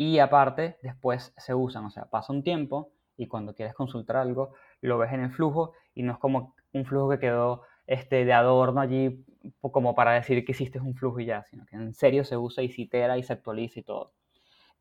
y 0.00 0.18
aparte, 0.18 0.78
después 0.82 1.34
se 1.36 1.54
usan, 1.54 1.84
o 1.84 1.90
sea, 1.90 2.06
pasa 2.06 2.32
un 2.32 2.42
tiempo 2.42 2.90
y 3.18 3.26
cuando 3.26 3.54
quieres 3.54 3.74
consultar 3.74 4.16
algo, 4.16 4.54
lo 4.80 4.96
ves 4.96 5.12
en 5.12 5.20
el 5.20 5.30
flujo 5.30 5.74
y 5.94 6.02
no 6.04 6.14
es 6.14 6.18
como 6.18 6.54
un 6.72 6.86
flujo 6.86 7.10
que 7.10 7.18
quedó 7.18 7.64
este, 7.86 8.24
de 8.24 8.32
adorno 8.32 8.80
allí 8.80 9.26
como 9.60 9.94
para 9.94 10.12
decir 10.12 10.42
que 10.46 10.52
hiciste 10.52 10.80
un 10.80 10.94
flujo 10.94 11.20
y 11.20 11.26
ya, 11.26 11.44
sino 11.50 11.66
que 11.66 11.76
en 11.76 11.92
serio 11.92 12.24
se 12.24 12.38
usa 12.38 12.64
y 12.64 12.70
se 12.70 12.80
itera 12.80 13.18
y 13.18 13.22
se 13.22 13.34
actualiza 13.34 13.80
y 13.80 13.82
todo. 13.82 14.14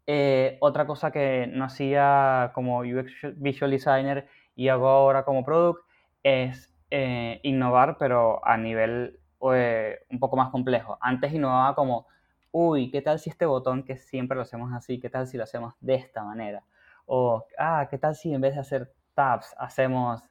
Eh, 0.08 0.58
otra 0.62 0.88
cosa 0.88 1.12
que 1.12 1.48
no 1.48 1.66
hacía 1.66 2.54
como 2.56 2.80
UX 2.80 3.12
Visual 3.36 3.72
Designer 3.72 4.26
y 4.56 4.70
hago 4.70 4.88
ahora 4.88 5.26
como 5.26 5.44
Product 5.44 5.82
es 6.24 6.74
eh, 6.92 7.42
innovar, 7.44 7.98
pero 8.00 8.40
a 8.48 8.56
nivel 8.56 9.20
eh, 9.54 10.00
un 10.10 10.20
poco 10.20 10.38
más 10.38 10.50
complejo. 10.50 10.98
Antes 11.02 11.34
innovaba 11.34 11.76
como, 11.76 12.08
uy, 12.52 12.92
¿qué 12.92 13.02
tal 13.02 13.20
si 13.20 13.30
este 13.30 13.46
botón 13.46 13.84
que 13.84 13.98
siempre 13.98 14.36
lo 14.36 14.42
hacemos 14.44 14.74
así, 14.74 15.00
qué 15.00 15.10
tal 15.10 15.28
si 15.28 15.38
lo 15.38 15.44
hacemos 15.44 15.74
de 15.80 15.96
esta 15.96 16.24
manera? 16.24 16.64
O, 17.06 17.46
ah, 17.58 17.88
¿qué 17.90 17.98
tal 17.98 18.16
si 18.16 18.34
en 18.34 18.42
vez 18.42 18.56
de 18.56 18.62
hacer 18.62 18.94
tabs 19.16 19.56
hacemos 19.58 20.22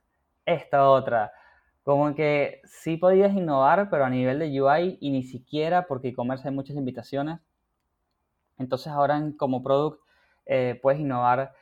esta 0.47 0.89
otra? 0.89 1.33
Como 1.83 2.15
que 2.15 2.61
sí 2.65 2.97
podías 2.97 3.33
innovar, 3.33 3.89
pero 3.91 4.05
a 4.05 4.11
nivel 4.11 4.39
de 4.39 4.61
UI 4.61 4.99
y 5.01 5.11
ni 5.11 5.23
siquiera 5.23 5.87
porque 5.87 6.09
e-commerce 6.09 6.47
hay 6.49 6.55
muchas 6.55 6.77
limitaciones. 6.77 7.41
Entonces 8.59 8.93
ahora 8.93 9.23
como 9.37 9.63
product 9.63 10.01
eh, 10.47 10.79
puedes 10.83 11.01
innovar 11.01 11.53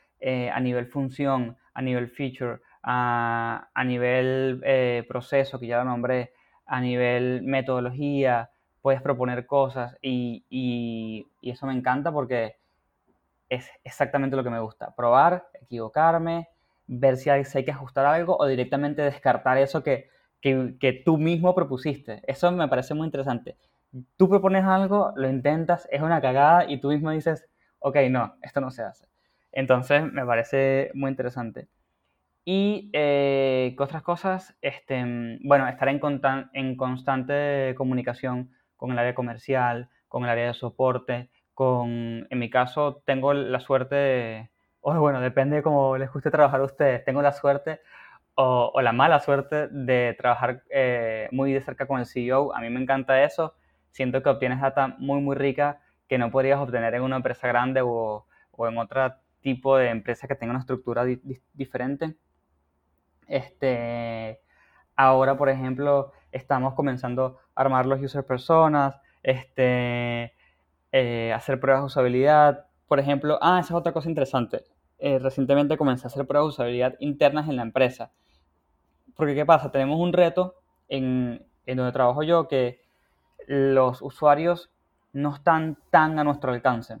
a 0.51 0.59
nivel 0.59 0.87
función, 0.87 1.57
a 1.73 1.81
nivel 1.81 2.09
feature, 2.09 2.59
a, 2.89 3.83
nivel 3.85 4.61
eh, 4.65 5.05
proceso, 5.07 5.59
que 5.59 5.67
ya 5.67 5.79
lo 5.79 5.85
nombré, 5.85 6.33
a 6.65 6.79
nivel 6.79 7.41
metodología, 7.43 8.49
puedes 8.87 9.01
proponer 9.01 9.45
cosas 9.45 9.97
y, 10.01 11.27
eso 11.41 11.67
me 11.67 11.73
encanta 11.73 12.09
porque 12.09 12.55
es 13.49 13.69
exactamente 13.83 14.37
lo 14.37 14.45
que 14.45 14.49
me 14.49 14.61
gusta. 14.61 14.95
Probar, 14.95 15.49
equivocarme, 15.61 16.47
ver 16.85 17.17
si 17.17 17.29
hay, 17.29 17.43
si 17.43 17.57
hay 17.57 17.65
que 17.65 17.71
ajustar 17.71 18.05
algo 18.05 18.37
o 18.37 18.45
directamente 18.45 19.01
descartar 19.01 19.57
eso 19.57 19.83
que, 19.83 20.09
que, 20.39 20.77
que 20.79 20.93
tú 20.93 21.17
mismo 21.17 21.53
propusiste. 21.53 22.21
Eso 22.27 22.49
me 22.53 22.69
parece 22.69 22.93
muy 22.93 23.07
interesante. 23.07 23.57
Tú 24.15 24.29
propones 24.29 24.63
algo, 24.63 25.11
lo 25.17 25.27
intentas, 25.27 25.85
es 25.91 26.01
una 26.01 26.21
cagada 26.21 26.71
y 26.71 26.79
tú 26.79 26.87
mismo 26.87 27.11
dices, 27.11 27.45
ok, 27.79 27.97
no, 28.09 28.35
esto 28.41 28.61
no 28.61 28.71
se 28.71 28.83
hace. 28.83 29.05
Entonces 29.51 30.01
me 30.13 30.25
parece 30.25 30.91
muy 30.93 31.09
interesante. 31.09 31.67
Y 32.45 32.89
eh, 32.93 33.75
¿qué 33.77 33.83
otras 33.83 34.01
cosas, 34.01 34.55
este, 34.61 35.03
bueno, 35.43 35.67
estar 35.67 35.89
en, 35.89 35.99
en 36.53 36.77
constante 36.77 37.75
comunicación 37.75 38.53
con 38.77 38.91
el 38.91 38.99
área 38.99 39.15
comercial, 39.15 39.89
con 40.07 40.23
el 40.23 40.29
área 40.29 40.47
de 40.47 40.53
soporte, 40.53 41.29
con, 41.53 42.27
en 42.29 42.39
mi 42.39 42.49
caso, 42.49 43.01
tengo 43.05 43.33
la 43.33 43.59
suerte 43.59 43.95
de, 43.95 44.49
o 44.81 44.93
bueno, 44.99 45.21
depende 45.21 45.57
de 45.57 45.63
cómo 45.63 45.97
les 45.97 46.11
guste 46.11 46.31
trabajar 46.31 46.61
a 46.61 46.65
ustedes, 46.65 47.03
tengo 47.05 47.21
la 47.21 47.33
suerte 47.33 47.81
o, 48.35 48.79
la 48.81 48.91
mala 48.93 49.19
suerte 49.19 49.67
de 49.69 50.15
trabajar 50.17 50.63
eh, 50.69 51.27
muy 51.31 51.53
de 51.53 51.61
cerca 51.61 51.87
con 51.87 51.99
el 51.99 52.05
CEO. 52.05 52.53
A 52.55 52.61
mí 52.61 52.69
me 52.69 52.81
encanta 52.81 53.23
eso, 53.23 53.55
siento 53.91 54.21
que 54.23 54.29
obtienes 54.29 54.61
data 54.61 54.95
muy, 54.99 55.21
muy 55.21 55.35
rica 55.35 55.81
que 56.07 56.17
no 56.17 56.31
podrías 56.31 56.59
obtener 56.59 56.93
en 56.95 57.01
una 57.03 57.17
empresa 57.17 57.47
grande 57.47 57.81
o, 57.83 58.25
o 58.51 58.67
en 58.67 58.77
otro 58.77 59.13
tipo 59.41 59.77
de 59.77 59.89
empresa 59.89 60.27
que 60.27 60.35
tenga 60.35 60.51
una 60.51 60.59
estructura 60.61 61.03
di- 61.05 61.19
di- 61.23 61.41
diferente. 61.53 62.15
Este, 63.27 64.39
ahora, 64.95 65.37
por 65.37 65.49
ejemplo, 65.49 66.13
estamos 66.31 66.73
comenzando 66.73 67.37
a 67.55 67.61
armar 67.61 67.85
los 67.85 68.01
user 68.01 68.25
personas, 68.25 68.95
este, 69.23 70.33
eh, 70.91 71.33
hacer 71.33 71.59
pruebas 71.59 71.83
de 71.83 71.87
usabilidad. 71.87 72.65
Por 72.87 72.99
ejemplo, 72.99 73.37
ah, 73.41 73.59
esa 73.59 73.73
es 73.73 73.79
otra 73.79 73.93
cosa 73.93 74.09
interesante. 74.09 74.63
Eh, 74.99 75.19
recientemente 75.19 75.77
comencé 75.77 76.05
a 76.05 76.07
hacer 76.07 76.25
pruebas 76.25 76.47
de 76.47 76.49
usabilidad 76.49 76.95
internas 76.99 77.47
en 77.49 77.57
la 77.57 77.63
empresa. 77.63 78.11
Porque, 79.15 79.35
¿qué 79.35 79.45
pasa? 79.45 79.71
Tenemos 79.71 79.99
un 79.99 80.13
reto 80.13 80.55
en, 80.87 81.45
en 81.65 81.77
donde 81.77 81.91
trabajo 81.91 82.23
yo 82.23 82.47
que 82.47 82.81
los 83.47 84.01
usuarios 84.01 84.71
no 85.13 85.33
están 85.33 85.77
tan 85.89 86.19
a 86.19 86.23
nuestro 86.23 86.51
alcance. 86.51 86.97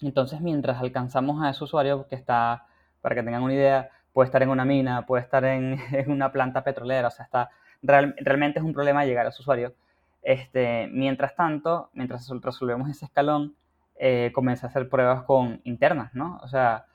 Entonces, 0.00 0.40
mientras 0.40 0.80
alcanzamos 0.80 1.42
a 1.42 1.50
ese 1.50 1.64
usuario 1.64 2.06
que 2.08 2.16
está, 2.16 2.66
para 3.00 3.14
que 3.14 3.22
tengan 3.22 3.42
una 3.42 3.54
idea, 3.54 3.90
puede 4.12 4.26
estar 4.26 4.42
en 4.42 4.50
una 4.50 4.64
mina, 4.64 5.06
puede 5.06 5.22
estar 5.22 5.44
en, 5.44 5.78
en 5.92 6.10
una 6.10 6.32
planta 6.32 6.62
petrolera, 6.64 7.08
o 7.08 7.10
sea, 7.10 7.24
está, 7.24 7.50
real- 7.84 8.16
realmente 8.20 8.58
es 8.60 8.66
un 8.66 8.74
problema 8.74 9.04
llegar 9.06 9.26
a 9.26 9.30
ese 9.30 9.42
usuario. 9.42 9.74
Este, 10.22 10.88
mientras 10.92 11.36
tanto, 11.36 11.90
mientras 11.94 12.28
resol- 12.28 12.42
resolvemos 12.42 12.90
ese 12.90 13.06
escalón, 13.06 13.56
eh, 13.96 14.32
comencé 14.34 14.66
a 14.66 14.70
hacer 14.70 14.88
pruebas 14.90 15.22
con 15.24 15.60
internas, 15.64 16.14
¿no? 16.14 16.40
O 16.42 16.48
sea, 16.48 16.86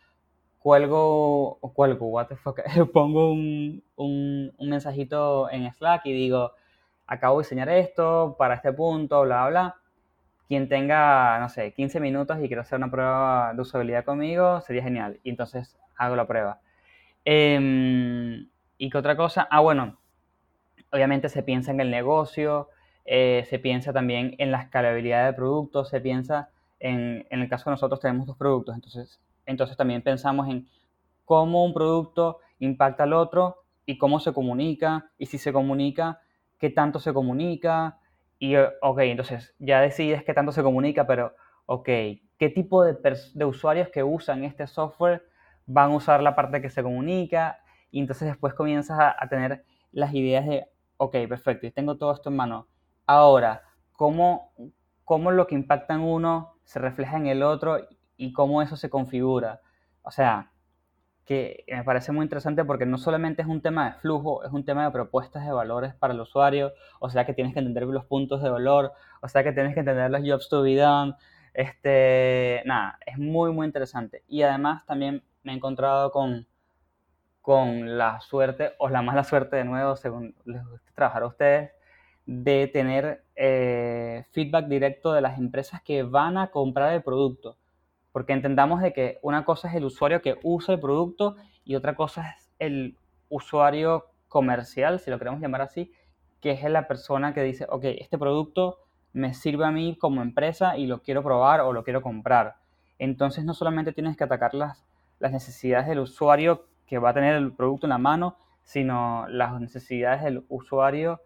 cuelgo, 0.60 1.58
o 1.62 1.74
cuelgo, 1.74 2.08
what 2.08 2.28
the 2.28 2.36
fuck, 2.38 2.60
pongo 2.94 3.32
un, 3.32 3.84
un, 3.96 4.52
mensajito 4.62 5.50
en 5.52 5.72
Slack 5.74 6.06
y 6.06 6.14
digo, 6.14 6.54
acabo 7.08 7.40
de 7.40 7.46
diseñar 7.46 7.70
esto 7.70 8.36
para 8.38 8.56
este 8.56 8.74
punto, 8.74 9.22
bla, 9.24 9.48
bla, 9.48 9.50
bla. 9.50 9.76
Quien 10.48 10.68
tenga, 10.70 11.40
no 11.40 11.50
sé, 11.50 11.74
15 11.74 12.00
minutos 12.00 12.38
y 12.42 12.48
quiera 12.48 12.64
hacer 12.64 12.78
una 12.78 12.92
prueba 12.92 13.54
de 13.54 13.62
usabilidad 13.62 14.04
conmigo, 14.06 14.62
sería 14.62 14.84
genial. 14.84 15.20
Y 15.24 15.30
entonces 15.32 15.78
hago 15.98 16.16
la 16.16 16.28
prueba. 16.28 16.60
Em, 17.26 18.50
¿y 18.78 18.90
qué 18.90 18.98
otra 18.98 19.16
cosa? 19.18 19.48
Ah, 19.52 19.60
bueno, 19.62 19.98
obviamente 20.92 21.30
se 21.30 21.44
piensa 21.44 21.72
en 21.72 21.80
el 21.80 21.92
negocio, 21.92 22.70
eh, 23.06 23.46
se 23.50 23.60
piensa 23.60 23.94
también 23.94 24.36
en 24.38 24.52
la 24.52 24.62
escalabilidad 24.62 25.26
del 25.26 25.36
producto, 25.36 25.86
se 25.86 26.00
piensa 26.02 26.50
en, 26.80 27.26
en 27.30 27.42
el 27.42 27.50
caso 27.50 27.70
de 27.70 27.72
nosotros 27.72 28.00
tenemos 28.00 28.28
dos 28.28 28.38
productos, 28.38 28.76
entonces, 28.76 29.20
entonces 29.46 29.76
también 29.76 30.02
pensamos 30.02 30.48
en 30.48 30.68
cómo 31.26 31.66
un 31.66 31.74
producto 31.74 32.40
impacta 32.60 33.04
al 33.04 33.14
otro 33.14 33.64
y 33.86 33.98
cómo 33.98 34.20
se 34.20 34.34
comunica, 34.34 35.10
y 35.18 35.26
si 35.26 35.38
se 35.38 35.52
comunica, 35.52 36.22
qué 36.60 36.70
tanto 36.70 37.00
se 37.00 37.14
comunica, 37.14 37.98
y 38.38 38.56
eh, 38.56 38.68
ok, 38.82 39.00
entonces 39.00 39.54
ya 39.60 39.82
decides 39.82 40.24
qué 40.24 40.34
tanto 40.34 40.52
se 40.52 40.64
comunica, 40.64 41.08
pero 41.08 41.34
ok, 41.66 41.86
qué 41.86 42.50
tipo 42.54 42.84
de, 42.84 42.98
de 43.34 43.46
usuarios 43.46 43.90
que 43.90 44.04
usan 44.04 44.44
este 44.44 44.68
software 44.68 45.24
van 45.66 45.92
a 45.92 45.96
usar 45.96 46.22
la 46.22 46.36
parte 46.36 46.62
que 46.62 46.70
se 46.70 46.84
comunica, 46.84 47.60
y 47.92 48.00
entonces 48.00 48.28
después 48.28 48.54
comienzas 48.54 49.00
a 49.00 49.28
tener 49.30 49.64
las 49.92 50.14
ideas 50.14 50.46
de, 50.46 50.68
ok, 51.00 51.16
perfecto, 51.30 51.66
y 51.66 51.72
tengo 51.72 51.98
todo 51.98 52.14
esto 52.14 52.30
en 52.30 52.36
mano. 52.36 52.68
Ahora, 53.08 53.64
¿cómo, 53.94 54.54
cómo 55.06 55.32
lo 55.32 55.48
que 55.48 55.56
impacta 55.56 55.94
en 55.96 56.02
uno 56.02 56.58
se 56.66 56.80
refleja 56.80 57.18
en 57.18 57.28
el 57.28 57.42
otro 57.42 57.80
y 58.18 58.34
cómo 58.34 58.62
eso 58.62 58.76
se 58.76 58.90
configura? 58.90 59.62
O 60.04 60.12
sea, 60.12 60.52
que 61.26 61.64
me 61.68 61.84
parece 61.84 62.12
muy 62.12 62.24
interesante 62.24 62.66
porque 62.66 62.86
no 62.86 62.98
solamente 62.98 63.42
es 63.42 63.48
un 63.48 63.62
tema 63.62 63.86
de 63.86 64.00
flujo, 64.00 64.44
es 64.44 64.52
un 64.52 64.66
tema 64.66 64.84
de 64.84 64.92
propuestas 64.92 65.46
de 65.46 65.52
valores 65.54 65.94
para 65.94 66.14
el 66.14 66.20
usuario, 66.20 66.74
o 67.00 67.10
sea 67.10 67.26
que 67.26 67.34
tienes 67.34 67.54
que 67.54 67.60
entender 67.60 67.84
los 67.84 68.06
puntos 68.06 68.44
de 68.44 68.50
valor, 68.50 68.92
o 69.22 69.28
sea 69.30 69.44
que 69.44 69.54
tienes 69.54 69.74
que 69.74 69.80
entender 69.80 70.12
los 70.12 70.22
jobs 70.28 70.50
to 70.50 70.64
be 70.64 70.76
done, 70.76 71.16
este, 71.54 72.62
nada, 72.66 73.00
es 73.06 73.18
muy, 73.18 73.54
muy 73.54 73.68
interesante. 73.68 74.24
Y 74.28 74.42
además 74.42 74.86
también 74.86 75.24
me 75.44 75.54
he 75.54 75.56
encontrado 75.56 76.12
con, 76.12 76.48
con 77.50 77.98
la 77.98 78.22
suerte, 78.22 78.74
o 78.78 78.90
la 78.90 79.02
mala 79.02 79.24
suerte 79.24 79.56
de 79.56 79.64
nuevo, 79.64 79.96
según 79.96 80.36
les 80.46 80.64
guste 80.70 80.92
trabajar 80.94 81.24
a 81.24 81.26
ustedes, 81.26 81.72
de 82.28 82.68
tener 82.68 83.24
eh, 83.36 84.24
feedback 84.30 84.68
directo 84.68 85.14
de 85.14 85.22
las 85.22 85.40
empresas 85.40 85.82
que 85.82 86.04
van 86.04 86.38
a 86.38 86.52
comprar 86.52 86.94
el 86.94 87.02
producto. 87.02 87.58
Porque 88.12 88.34
entendamos 88.34 88.84
de 88.84 88.94
que 88.94 89.18
una 89.24 89.46
cosa 89.46 89.68
es 89.68 89.74
el 89.74 89.86
usuario 89.86 90.22
que 90.22 90.38
usa 90.44 90.76
el 90.76 90.80
producto 90.80 91.38
y 91.66 91.74
otra 91.74 91.96
cosa 91.96 92.30
es 92.30 92.52
el 92.60 92.96
usuario 93.30 94.12
comercial, 94.28 95.00
si 95.00 95.10
lo 95.10 95.18
queremos 95.18 95.42
llamar 95.42 95.62
así, 95.62 95.92
que 96.42 96.52
es 96.52 96.64
la 96.66 96.88
persona 96.88 97.34
que 97.34 97.42
dice, 97.42 97.66
ok, 97.68 97.84
este 97.84 98.20
producto 98.20 98.78
me 99.12 99.34
sirve 99.34 99.66
a 99.66 99.72
mí 99.72 99.98
como 99.98 100.22
empresa 100.22 100.78
y 100.78 100.86
lo 100.86 101.02
quiero 101.02 101.24
probar 101.24 101.62
o 101.62 101.74
lo 101.74 101.84
quiero 101.84 102.04
comprar. 102.04 102.58
Entonces 103.00 103.44
no 103.44 103.56
solamente 103.56 103.92
tienes 103.92 104.16
que 104.18 104.26
atacar 104.26 104.54
las, 104.54 104.86
las 105.18 105.32
necesidades 105.32 105.88
del 105.88 105.98
usuario 105.98 106.69
que 106.90 107.00
va 107.00 107.12
a 107.12 107.14
tener 107.14 107.36
el 107.36 107.54
producto 107.54 107.86
en 107.88 107.92
la 107.92 107.98
mano, 108.00 108.38
sino 108.64 109.28
las 109.30 109.60
necesidades 109.62 110.24
del 110.24 110.44
usuario 110.50 111.22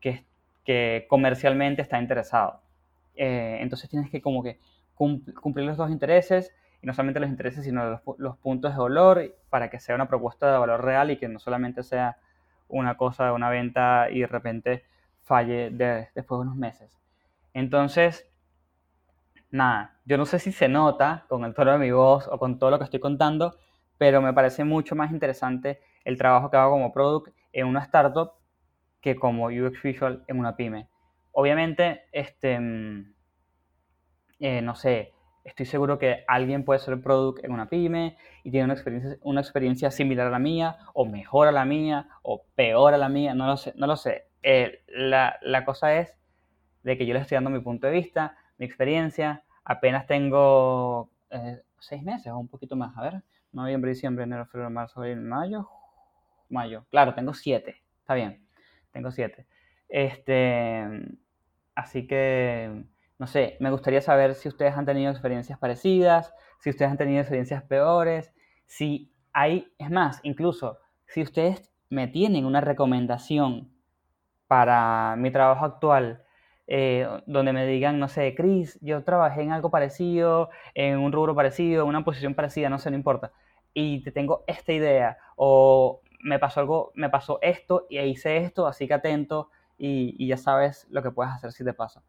que, 0.00 0.24
que 0.64 1.06
comercialmente 1.08 1.82
está 1.82 2.00
interesado. 2.00 2.60
Eh, 3.14 3.58
entonces 3.60 3.90
tienes 3.90 4.10
que 4.10 4.22
como 4.22 4.42
que 4.42 4.58
cum- 4.94 5.24
cumplir 5.40 5.66
los 5.66 5.76
dos 5.76 5.90
intereses, 5.90 6.54
y 6.82 6.86
no 6.86 6.94
solamente 6.94 7.20
los 7.20 7.28
intereses, 7.30 7.64
sino 7.64 7.88
los, 7.88 8.00
pu- 8.02 8.16
los 8.18 8.36
puntos 8.38 8.72
de 8.74 8.80
valor, 8.80 9.34
para 9.50 9.70
que 9.70 9.80
sea 9.80 9.94
una 9.94 10.08
propuesta 10.08 10.50
de 10.52 10.58
valor 10.58 10.84
real 10.84 11.10
y 11.10 11.16
que 11.18 11.28
no 11.28 11.38
solamente 11.38 11.82
sea 11.82 12.16
una 12.68 12.96
cosa 12.96 13.26
de 13.26 13.32
una 13.32 13.50
venta 13.50 14.08
y 14.10 14.20
de 14.20 14.26
repente 14.26 14.84
falle 15.22 15.70
de- 15.70 16.08
después 16.14 16.38
de 16.38 16.42
unos 16.42 16.56
meses. 16.56 16.98
Entonces, 17.54 18.26
nada, 19.50 20.00
yo 20.04 20.16
no 20.18 20.26
sé 20.26 20.38
si 20.38 20.52
se 20.52 20.68
nota 20.68 21.26
con 21.28 21.44
el 21.44 21.54
tono 21.54 21.72
de 21.72 21.78
mi 21.78 21.90
voz 21.90 22.26
o 22.28 22.38
con 22.38 22.58
todo 22.58 22.70
lo 22.70 22.78
que 22.78 22.84
estoy 22.84 23.00
contando, 23.00 23.56
pero 24.02 24.20
me 24.20 24.32
parece 24.32 24.64
mucho 24.64 24.96
más 24.96 25.12
interesante 25.12 25.80
el 26.04 26.18
trabajo 26.18 26.50
que 26.50 26.56
hago 26.56 26.72
como 26.72 26.92
product 26.92 27.32
en 27.52 27.68
una 27.68 27.84
startup 27.84 28.32
que 29.00 29.14
como 29.14 29.46
UX 29.46 29.80
Visual 29.80 30.24
en 30.26 30.40
una 30.40 30.56
pyme. 30.56 30.88
Obviamente, 31.30 32.02
este, 32.10 32.58
mm, 32.58 33.14
eh, 34.40 34.60
no 34.60 34.74
sé, 34.74 35.12
estoy 35.44 35.66
seguro 35.66 36.00
que 36.00 36.24
alguien 36.26 36.64
puede 36.64 36.80
ser 36.80 37.00
product 37.00 37.44
en 37.44 37.52
una 37.52 37.68
pyme 37.68 38.16
y 38.42 38.50
tiene 38.50 38.64
una 38.64 38.74
experiencia, 38.74 39.18
una 39.22 39.40
experiencia 39.40 39.92
similar 39.92 40.26
a 40.26 40.30
la 40.30 40.40
mía, 40.40 40.78
o 40.94 41.04
mejor 41.04 41.46
a 41.46 41.52
la 41.52 41.64
mía, 41.64 42.08
o 42.22 42.44
peor 42.56 42.94
a 42.94 42.98
la 42.98 43.08
mía, 43.08 43.34
no 43.34 43.46
lo 43.46 43.56
sé. 43.56 43.72
No 43.76 43.86
lo 43.86 43.94
sé. 43.94 44.26
Eh, 44.42 44.82
la, 44.88 45.38
la 45.42 45.64
cosa 45.64 45.94
es 45.96 46.18
de 46.82 46.98
que 46.98 47.06
yo 47.06 47.14
les 47.14 47.22
estoy 47.22 47.36
dando 47.36 47.50
mi 47.50 47.60
punto 47.60 47.86
de 47.86 47.92
vista, 47.92 48.36
mi 48.58 48.66
experiencia. 48.66 49.44
Apenas 49.62 50.08
tengo 50.08 51.08
eh, 51.30 51.62
seis 51.78 52.02
meses 52.02 52.32
o 52.32 52.38
un 52.38 52.48
poquito 52.48 52.74
más. 52.74 52.96
A 52.98 53.02
ver, 53.02 53.22
noviembre, 53.52 53.90
diciembre, 53.90 54.24
enero, 54.24 54.46
febrero, 54.46 54.70
marzo, 54.70 55.00
abril, 55.00 55.20
mayo. 55.20 55.68
Mayo. 56.48 56.86
Claro, 56.90 57.14
tengo 57.14 57.34
siete. 57.34 57.82
Está 58.00 58.14
bien. 58.14 58.46
Tengo 58.90 59.10
siete. 59.10 59.46
Este, 59.88 60.86
así 61.74 62.06
que, 62.06 62.84
no 63.18 63.26
sé, 63.26 63.56
me 63.60 63.70
gustaría 63.70 64.00
saber 64.00 64.34
si 64.34 64.48
ustedes 64.48 64.76
han 64.76 64.86
tenido 64.86 65.10
experiencias 65.10 65.58
parecidas, 65.58 66.34
si 66.60 66.70
ustedes 66.70 66.90
han 66.90 66.98
tenido 66.98 67.20
experiencias 67.20 67.62
peores, 67.64 68.32
si 68.66 69.12
hay, 69.32 69.72
es 69.78 69.90
más, 69.90 70.20
incluso, 70.22 70.78
si 71.06 71.22
ustedes 71.22 71.70
me 71.90 72.08
tienen 72.08 72.46
una 72.46 72.60
recomendación 72.60 73.70
para 74.46 75.14
mi 75.16 75.30
trabajo 75.30 75.64
actual, 75.64 76.24
eh, 76.66 77.08
donde 77.26 77.52
me 77.52 77.66
digan, 77.66 77.98
no 77.98 78.08
sé, 78.08 78.34
Chris, 78.34 78.78
yo 78.80 79.02
trabajé 79.04 79.42
en 79.42 79.52
algo 79.52 79.70
parecido, 79.70 80.50
en 80.74 80.98
un 80.98 81.12
rubro 81.12 81.34
parecido, 81.34 81.82
en 81.82 81.88
una 81.88 82.04
posición 82.04 82.34
parecida, 82.34 82.68
no 82.68 82.78
sé, 82.78 82.90
no 82.90 82.96
importa, 82.96 83.32
y 83.74 84.02
te 84.02 84.12
tengo 84.12 84.44
esta 84.46 84.72
idea, 84.72 85.18
o 85.36 86.00
me 86.22 86.38
pasó 86.38 86.60
algo, 86.60 86.92
me 86.94 87.10
pasó 87.10 87.38
esto 87.42 87.86
y 87.90 87.98
hice 87.98 88.38
esto, 88.38 88.66
así 88.66 88.86
que 88.86 88.94
atento 88.94 89.50
y, 89.76 90.14
y 90.18 90.28
ya 90.28 90.36
sabes 90.36 90.86
lo 90.90 91.02
que 91.02 91.10
puedes 91.10 91.32
hacer 91.32 91.52
si 91.52 91.64
te 91.64 91.72
pasa. 91.72 92.02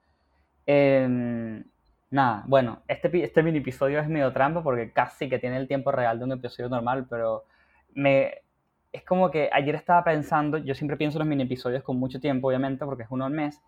Em, 0.65 1.63
nada, 2.11 2.43
bueno, 2.47 2.83
este, 2.87 3.23
este 3.23 3.43
mini 3.43 3.57
episodio 3.59 3.99
es 3.99 4.07
medio 4.07 4.31
trampa 4.31 4.63
porque 4.63 4.91
casi 4.91 5.29
que 5.29 5.39
tiene 5.39 5.57
el 5.57 5.67
tiempo 5.67 5.91
real 5.91 6.19
de 6.19 6.25
un 6.25 6.31
episodio 6.33 6.69
normal, 6.69 7.07
pero 7.09 7.45
me, 7.93 8.43
es 8.91 9.03
como 9.03 9.31
que 9.31 9.49
ayer 9.51 9.75
estaba 9.75 10.03
pensando, 10.03 10.57
yo 10.59 10.75
siempre 10.75 10.97
pienso 10.97 11.17
en 11.17 11.21
los 11.21 11.27
mini 11.27 11.43
episodios 11.43 11.83
con 11.83 11.97
mucho 11.97 12.19
tiempo, 12.19 12.47
obviamente, 12.47 12.85
porque 12.85 13.03
es 13.03 13.09
uno 13.11 13.25
al 13.25 13.33
mes, 13.33 13.61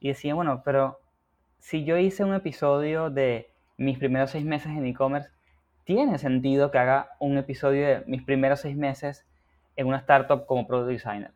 y 0.00 0.08
decía, 0.08 0.34
bueno, 0.34 0.62
pero 0.64 1.00
si 1.58 1.84
yo 1.84 1.96
hice 1.96 2.24
un 2.24 2.34
episodio 2.34 3.10
de 3.10 3.50
mis 3.76 3.98
primeros 3.98 4.30
seis 4.30 4.44
meses 4.44 4.72
en 4.72 4.86
e-commerce, 4.86 5.30
tiene 5.84 6.18
sentido 6.18 6.70
que 6.70 6.78
haga 6.78 7.10
un 7.20 7.38
episodio 7.38 7.86
de 7.86 8.04
mis 8.06 8.22
primeros 8.22 8.60
seis 8.60 8.76
meses 8.76 9.26
en 9.76 9.86
una 9.86 9.98
startup 9.98 10.46
como 10.46 10.66
product 10.66 10.90
designer. 10.90 11.32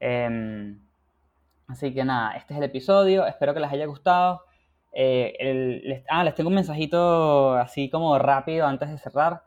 Em, 0.00 0.80
así 1.68 1.94
que 1.94 2.04
nada, 2.04 2.36
este 2.36 2.54
es 2.54 2.58
el 2.58 2.64
episodio, 2.64 3.26
espero 3.26 3.54
que 3.54 3.60
les 3.60 3.70
haya 3.70 3.86
gustado. 3.86 4.42
Eh, 4.92 5.80
les, 5.84 6.04
ah, 6.08 6.24
les 6.24 6.34
tengo 6.34 6.48
un 6.48 6.56
mensajito 6.56 7.54
así 7.54 7.88
como 7.90 8.18
rápido 8.18 8.66
antes 8.66 8.90
de 8.90 8.98
cerrar. 8.98 9.44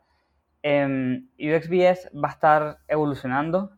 Eh, 0.62 1.22
UXBS 1.38 2.10
va 2.12 2.28
a 2.28 2.32
estar 2.32 2.78
evolucionando. 2.88 3.70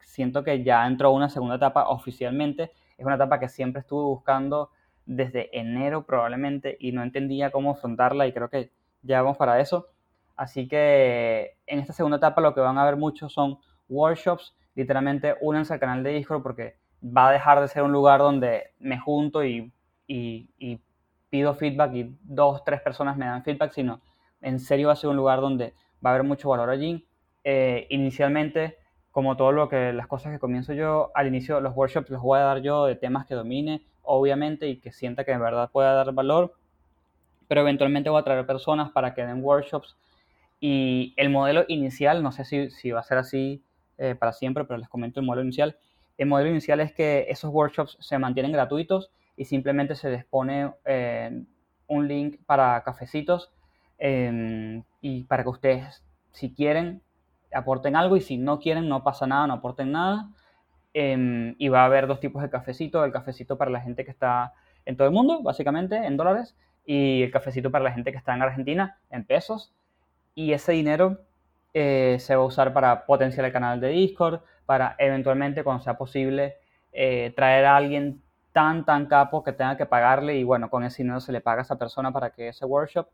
Siento 0.00 0.44
que 0.44 0.62
ya 0.62 0.86
entró 0.86 1.10
una 1.10 1.28
segunda 1.28 1.56
etapa 1.56 1.88
oficialmente. 1.88 2.72
Es 2.98 3.04
una 3.04 3.16
etapa 3.16 3.40
que 3.40 3.48
siempre 3.48 3.80
estuve 3.80 4.04
buscando 4.04 4.70
desde 5.06 5.56
enero 5.58 6.06
probablemente 6.06 6.76
y 6.80 6.92
no 6.92 7.02
entendía 7.02 7.50
cómo 7.50 7.72
afrontarla 7.72 8.26
y 8.26 8.32
creo 8.32 8.48
que 8.48 8.70
ya 9.02 9.22
vamos 9.22 9.36
para 9.36 9.60
eso. 9.60 9.88
Así 10.36 10.66
que 10.66 11.56
en 11.66 11.78
esta 11.78 11.92
segunda 11.92 12.16
etapa 12.16 12.40
lo 12.40 12.54
que 12.54 12.60
van 12.60 12.78
a 12.78 12.84
ver 12.84 12.96
mucho 12.96 13.28
son 13.28 13.58
workshops. 13.88 14.56
Literalmente 14.74 15.36
únanse 15.40 15.74
al 15.74 15.80
canal 15.80 16.02
de 16.02 16.10
Discord 16.10 16.42
porque 16.42 16.76
va 17.04 17.28
a 17.28 17.32
dejar 17.32 17.60
de 17.60 17.68
ser 17.68 17.82
un 17.82 17.92
lugar 17.92 18.20
donde 18.20 18.72
me 18.78 18.98
junto 18.98 19.44
y, 19.44 19.72
y 20.06 20.80
pido 21.34 21.52
feedback 21.52 21.92
y 21.94 22.16
dos, 22.22 22.62
tres 22.64 22.80
personas 22.80 23.16
me 23.16 23.26
dan 23.26 23.42
feedback, 23.42 23.72
sino 23.72 24.00
en 24.40 24.60
serio 24.60 24.86
va 24.86 24.92
a 24.92 24.96
ser 24.96 25.10
un 25.10 25.16
lugar 25.16 25.40
donde 25.40 25.74
va 26.04 26.10
a 26.10 26.14
haber 26.14 26.22
mucho 26.22 26.48
valor 26.48 26.70
allí. 26.70 27.08
Eh, 27.42 27.88
inicialmente, 27.90 28.78
como 29.14 29.38
todo 29.38 29.52
lo 29.52 29.70
que 29.70 29.94
las 29.94 30.06
cosas 30.06 30.32
que 30.32 30.38
comienzo 30.38 30.74
yo, 30.74 31.10
al 31.14 31.28
inicio 31.28 31.60
los 31.60 31.74
workshops 31.74 32.10
los 32.10 32.20
voy 32.20 32.40
a 32.40 32.42
dar 32.42 32.60
yo 32.60 32.84
de 32.84 32.96
temas 32.96 33.24
que 33.24 33.34
domine, 33.34 33.80
obviamente, 34.02 34.68
y 34.68 34.76
que 34.76 34.92
sienta 34.92 35.24
que 35.24 35.32
en 35.32 35.40
verdad 35.40 35.70
pueda 35.70 35.94
dar 35.94 36.12
valor, 36.12 36.52
pero 37.48 37.62
eventualmente 37.62 38.10
voy 38.10 38.20
a 38.20 38.24
traer 38.24 38.44
personas 38.44 38.90
para 38.90 39.14
que 39.14 39.24
den 39.24 39.42
workshops. 39.42 39.96
Y 40.60 41.14
el 41.16 41.30
modelo 41.30 41.64
inicial, 41.68 42.22
no 42.22 42.32
sé 42.32 42.44
si, 42.44 42.70
si 42.70 42.90
va 42.90 43.00
a 43.00 43.04
ser 43.04 43.18
así 43.18 43.62
eh, 43.96 44.14
para 44.14 44.32
siempre, 44.32 44.64
pero 44.64 44.78
les 44.78 44.88
comento 44.88 45.20
el 45.20 45.26
modelo 45.26 45.44
inicial. 45.44 45.78
El 46.18 46.26
modelo 46.26 46.50
inicial 46.50 46.80
es 46.80 46.92
que 46.92 47.26
esos 47.28 47.50
workshops 47.52 47.96
se 48.00 48.18
mantienen 48.18 48.52
gratuitos 48.52 49.10
y 49.36 49.46
simplemente 49.46 49.94
se 49.94 50.10
les 50.10 50.24
pone 50.24 50.72
eh, 50.84 51.42
un 51.86 52.08
link 52.08 52.40
para 52.46 52.82
cafecitos 52.82 53.50
Em, 53.98 54.82
y 55.00 55.24
para 55.24 55.44
que 55.44 55.48
ustedes, 55.48 56.02
si 56.32 56.52
quieren, 56.52 57.00
aporten 57.54 57.96
algo 57.96 58.16
y 58.16 58.20
si 58.20 58.36
no 58.36 58.58
quieren, 58.58 58.88
no 58.88 59.02
pasa 59.02 59.26
nada, 59.26 59.46
no 59.46 59.54
aporten 59.54 59.92
nada. 59.92 60.28
Em, 60.92 61.56
y 61.58 61.68
va 61.68 61.82
a 61.82 61.86
haber 61.86 62.06
dos 62.06 62.20
tipos 62.20 62.42
de 62.42 62.50
cafecito, 62.50 63.04
el 63.04 63.12
cafecito 63.12 63.58
para 63.58 63.70
la 63.70 63.80
gente 63.80 64.04
que 64.04 64.10
está 64.10 64.52
en 64.84 64.96
todo 64.96 65.08
el 65.08 65.14
mundo, 65.14 65.42
básicamente, 65.42 65.96
en 65.96 66.16
dólares, 66.16 66.56
y 66.84 67.22
el 67.22 67.30
cafecito 67.30 67.70
para 67.70 67.84
la 67.84 67.92
gente 67.92 68.12
que 68.12 68.18
está 68.18 68.34
en 68.34 68.42
Argentina, 68.42 68.98
en 69.10 69.24
pesos. 69.24 69.72
Y 70.34 70.52
ese 70.52 70.72
dinero 70.72 71.20
eh, 71.74 72.18
se 72.20 72.36
va 72.36 72.42
a 72.42 72.46
usar 72.46 72.72
para 72.72 73.06
potenciar 73.06 73.46
el 73.46 73.52
canal 73.52 73.80
de 73.80 73.88
Discord, 73.88 74.40
para 74.66 74.94
eventualmente, 74.98 75.64
cuando 75.64 75.82
sea 75.82 75.96
posible, 75.96 76.56
eh, 76.92 77.32
traer 77.36 77.64
a 77.64 77.76
alguien 77.76 78.22
tan, 78.52 78.84
tan 78.84 79.06
capo 79.06 79.42
que 79.42 79.52
tenga 79.52 79.76
que 79.76 79.86
pagarle 79.86 80.36
y 80.36 80.44
bueno, 80.44 80.70
con 80.70 80.84
ese 80.84 81.02
dinero 81.02 81.20
se 81.20 81.32
le 81.32 81.40
paga 81.40 81.60
a 81.60 81.62
esa 81.62 81.76
persona 81.76 82.12
para 82.12 82.30
que 82.30 82.48
ese 82.48 82.64
workshop 82.64 83.08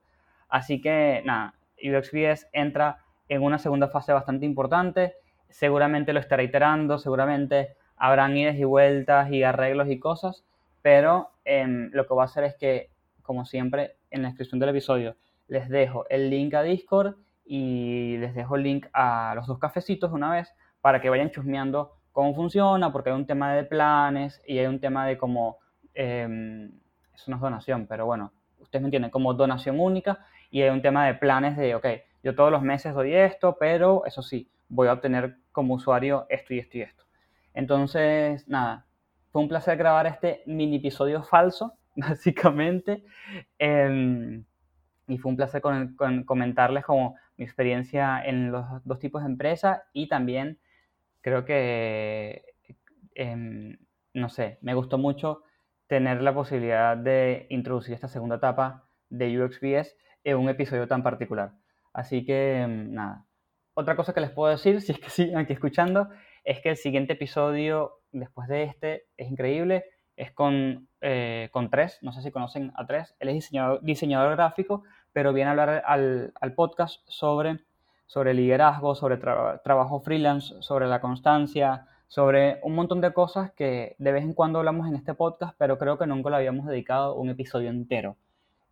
Así 0.51 0.81
que 0.81 1.23
nada, 1.25 1.55
UXBS 1.83 2.49
entra 2.53 2.99
en 3.31 3.43
una 3.43 3.59
segunda 3.59 3.89
fase 3.89 4.13
bastante 4.13 4.45
importante. 4.45 5.15
Seguramente 5.49 6.13
lo 6.13 6.21
estará 6.21 6.43
iterando, 6.43 6.99
seguramente 6.99 7.77
habrán 7.97 8.37
idas 8.37 8.57
y 8.57 8.65
vueltas 8.65 9.31
y 9.31 9.45
arreglos 9.45 9.89
y 9.89 9.99
cosas, 10.01 10.45
pero 10.83 11.31
em, 11.45 11.91
lo 11.93 12.07
que 12.07 12.15
voy 12.15 12.23
a 12.23 12.25
hacer 12.25 12.45
es 12.45 12.57
que, 12.57 12.91
como 13.23 13.47
siempre, 13.47 13.97
en 14.11 14.23
la 14.23 14.29
descripción 14.29 14.59
del 14.59 14.71
episodio 14.71 15.17
les 15.47 15.69
dejo 15.69 16.07
el 16.11 16.29
link 16.29 16.55
a 16.55 16.63
Discord 16.63 17.17
y 17.45 18.17
les 18.19 18.35
dejo 18.35 18.57
el 18.57 18.63
link 18.63 18.87
a 18.93 19.33
los 19.37 19.47
dos 19.47 19.59
cafecitos 19.59 20.13
una 20.13 20.33
vez 20.33 20.53
para 20.81 21.01
que 21.01 21.09
vayan 21.09 21.31
chusmeando 21.31 21.93
cómo 22.13 22.35
funciona, 22.35 22.91
porque 22.91 23.11
hay 23.11 23.17
un 23.17 23.27
tema 23.27 23.55
de 23.55 23.65
planes 23.65 24.43
y 24.47 24.59
hay 24.59 24.67
un 24.67 24.81
tema 24.81 25.07
de 25.07 25.17
cómo, 25.17 25.59
eh, 25.95 26.69
eso 27.15 27.31
no 27.31 27.37
es 27.37 27.43
donación, 27.43 27.87
pero 27.87 28.07
bueno, 28.07 28.33
ustedes 28.59 28.83
me 28.83 28.89
entienden, 28.89 29.11
como 29.11 29.35
donación 29.35 29.79
única 29.79 30.19
y 30.51 30.63
hay 30.63 30.71
un 30.71 30.83
tema 30.83 31.07
de 31.07 31.15
planes 31.15 31.57
de, 31.57 31.75
ok, 31.77 31.87
yo 32.23 32.35
todos 32.35 32.51
los 32.51 32.63
meses 32.63 32.95
doy 32.95 33.15
esto, 33.15 33.57
pero 33.59 34.05
eso 34.07 34.23
sí, 34.23 34.51
voy 34.69 34.89
a 34.89 34.95
obtener 34.95 35.37
como 35.53 35.75
usuario 35.75 36.27
esto 36.29 36.55
y 36.55 36.59
esto 36.59 36.79
y 36.79 36.83
esto. 36.83 37.05
Entonces, 37.55 38.47
nada, 38.49 38.87
fue 39.33 39.43
un 39.43 39.49
placer 39.49 39.77
grabar 39.77 40.07
este 40.07 40.43
mini 40.47 40.77
episodio 40.77 41.23
falso, 41.23 41.75
básicamente. 41.97 43.05
Em, 43.59 44.45
y 45.09 45.19
fue 45.19 45.31
un 45.31 45.37
placer 45.37 45.63
comentarles 46.25 46.85
como 46.85 47.17
mi 47.37 47.45
experiencia 47.45 48.23
en 48.25 48.53
los 48.53 48.65
dos 48.85 48.99
tipos 48.99 49.23
de 49.23 49.31
empresas 49.31 49.81
y 49.93 50.09
también 50.09 50.59
creo 51.21 51.45
que, 51.45 52.45
em, 53.15 53.77
no 54.15 54.29
sé, 54.29 54.59
me 54.63 54.75
gustó 54.75 54.99
mucho 54.99 55.43
tener 55.87 56.23
la 56.23 56.35
posibilidad 56.35 56.97
de 56.97 57.47
introducir 57.51 57.95
esta 57.95 58.09
segunda 58.09 58.37
etapa 58.37 58.85
de 59.09 59.43
UXBS 59.43 59.97
en 60.23 60.37
un 60.37 60.49
episodio 60.49 60.87
tan 60.87 61.03
particular. 61.03 61.53
Así 61.93 62.25
que, 62.25 62.67
mm, 62.69 62.93
nada. 62.95 63.25
Otra 63.75 63.97
cosa 63.97 64.13
que 64.13 64.21
les 64.21 64.31
puedo 64.31 64.51
decir, 64.51 64.81
si 64.83 64.93
es 64.93 64.99
que 64.99 65.11
siguen 65.11 65.39
aquí 65.39 65.53
escuchando, 65.53 66.09
es 66.45 66.61
que 66.61 66.71
el 66.71 66.77
siguiente 66.77 67.15
episodio, 67.15 68.01
después 68.13 68.49
de 68.49 68.65
este, 68.65 69.07
es 69.17 69.31
increíble. 69.31 69.85
Es 70.17 70.33
con, 70.33 70.89
eh, 71.01 71.49
con 71.51 71.71
Tres, 71.71 71.99
no 72.03 72.13
sé 72.13 72.21
si 72.21 72.31
conocen 72.31 72.73
a 72.77 72.87
Tres. 72.87 73.15
Él 73.21 73.31
es 73.31 73.51
diseñador, 73.83 74.37
gráfico, 74.37 74.83
pero 75.13 75.33
viene 75.33 75.49
a 75.49 75.53
hablar 75.53 75.83
al, 75.87 76.33
al 76.39 76.55
podcast 76.55 77.01
sobre, 77.07 77.61
sobre 78.07 78.35
liderazgo, 78.35 78.95
sobre 78.95 79.17
trabajo 79.17 80.01
freelance, 80.01 80.55
sobre 80.61 80.89
la 80.89 81.01
constancia, 81.01 81.87
sobre 82.11 82.59
un 82.65 82.75
montón 82.75 83.01
de 83.01 83.13
cosas 83.13 83.53
que 83.53 83.95
de 83.99 84.13
vez 84.13 84.25
en 84.25 84.35
cuando 84.35 84.59
hablamos 84.59 84.89
en 84.89 84.97
este 84.97 85.15
podcast, 85.15 85.55
pero 85.57 85.79
creo 85.79 85.97
que 85.97 86.09
nunca 86.09 86.29
le 86.29 86.37
habíamos 86.37 86.67
dedicado 86.67 87.15
un 87.15 87.31
episodio 87.31 87.71
entero. 87.71 88.17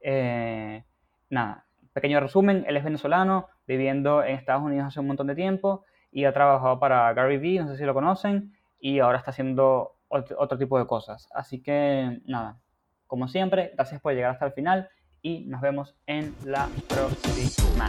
Eh, 0.01 0.83
nada, 1.31 1.65
pequeño 2.01 2.21
resumen, 2.21 2.65
él 2.69 2.77
es 2.77 2.85
venezolano, 2.85 3.49
viviendo 3.67 4.23
en 4.23 4.37
Estados 4.37 4.63
Unidos 4.63 4.87
hace 4.87 5.01
un 5.01 5.09
montón 5.09 5.27
de 5.27 5.35
tiempo 5.35 5.85
y 6.13 6.27
ha 6.27 6.33
trabajado 6.33 6.79
para 6.79 7.13
Gary 7.13 7.39
Vee, 7.39 7.59
no 7.59 7.67
sé 7.67 7.77
si 7.77 7.85
lo 7.85 7.93
conocen, 7.93 8.55
y 8.79 9.01
ahora 9.01 9.19
está 9.19 9.33
haciendo 9.33 9.97
otro, 10.09 10.57
tipo 10.59 10.79
de 10.79 10.87
cosas. 10.87 11.29
Así 11.35 11.61
que 11.61 12.21
nada, 12.25 12.61
como 13.09 13.27
siempre, 13.27 13.73
gracias 13.75 14.01
por 14.01 14.15
llegar 14.15 14.31
hasta 14.31 14.47
el 14.47 14.53
final 14.53 14.89
y 15.23 15.45
nos 15.47 15.61
vemos 15.61 15.97
en 16.07 16.33
la 16.45 16.69
próxima. 16.89 17.89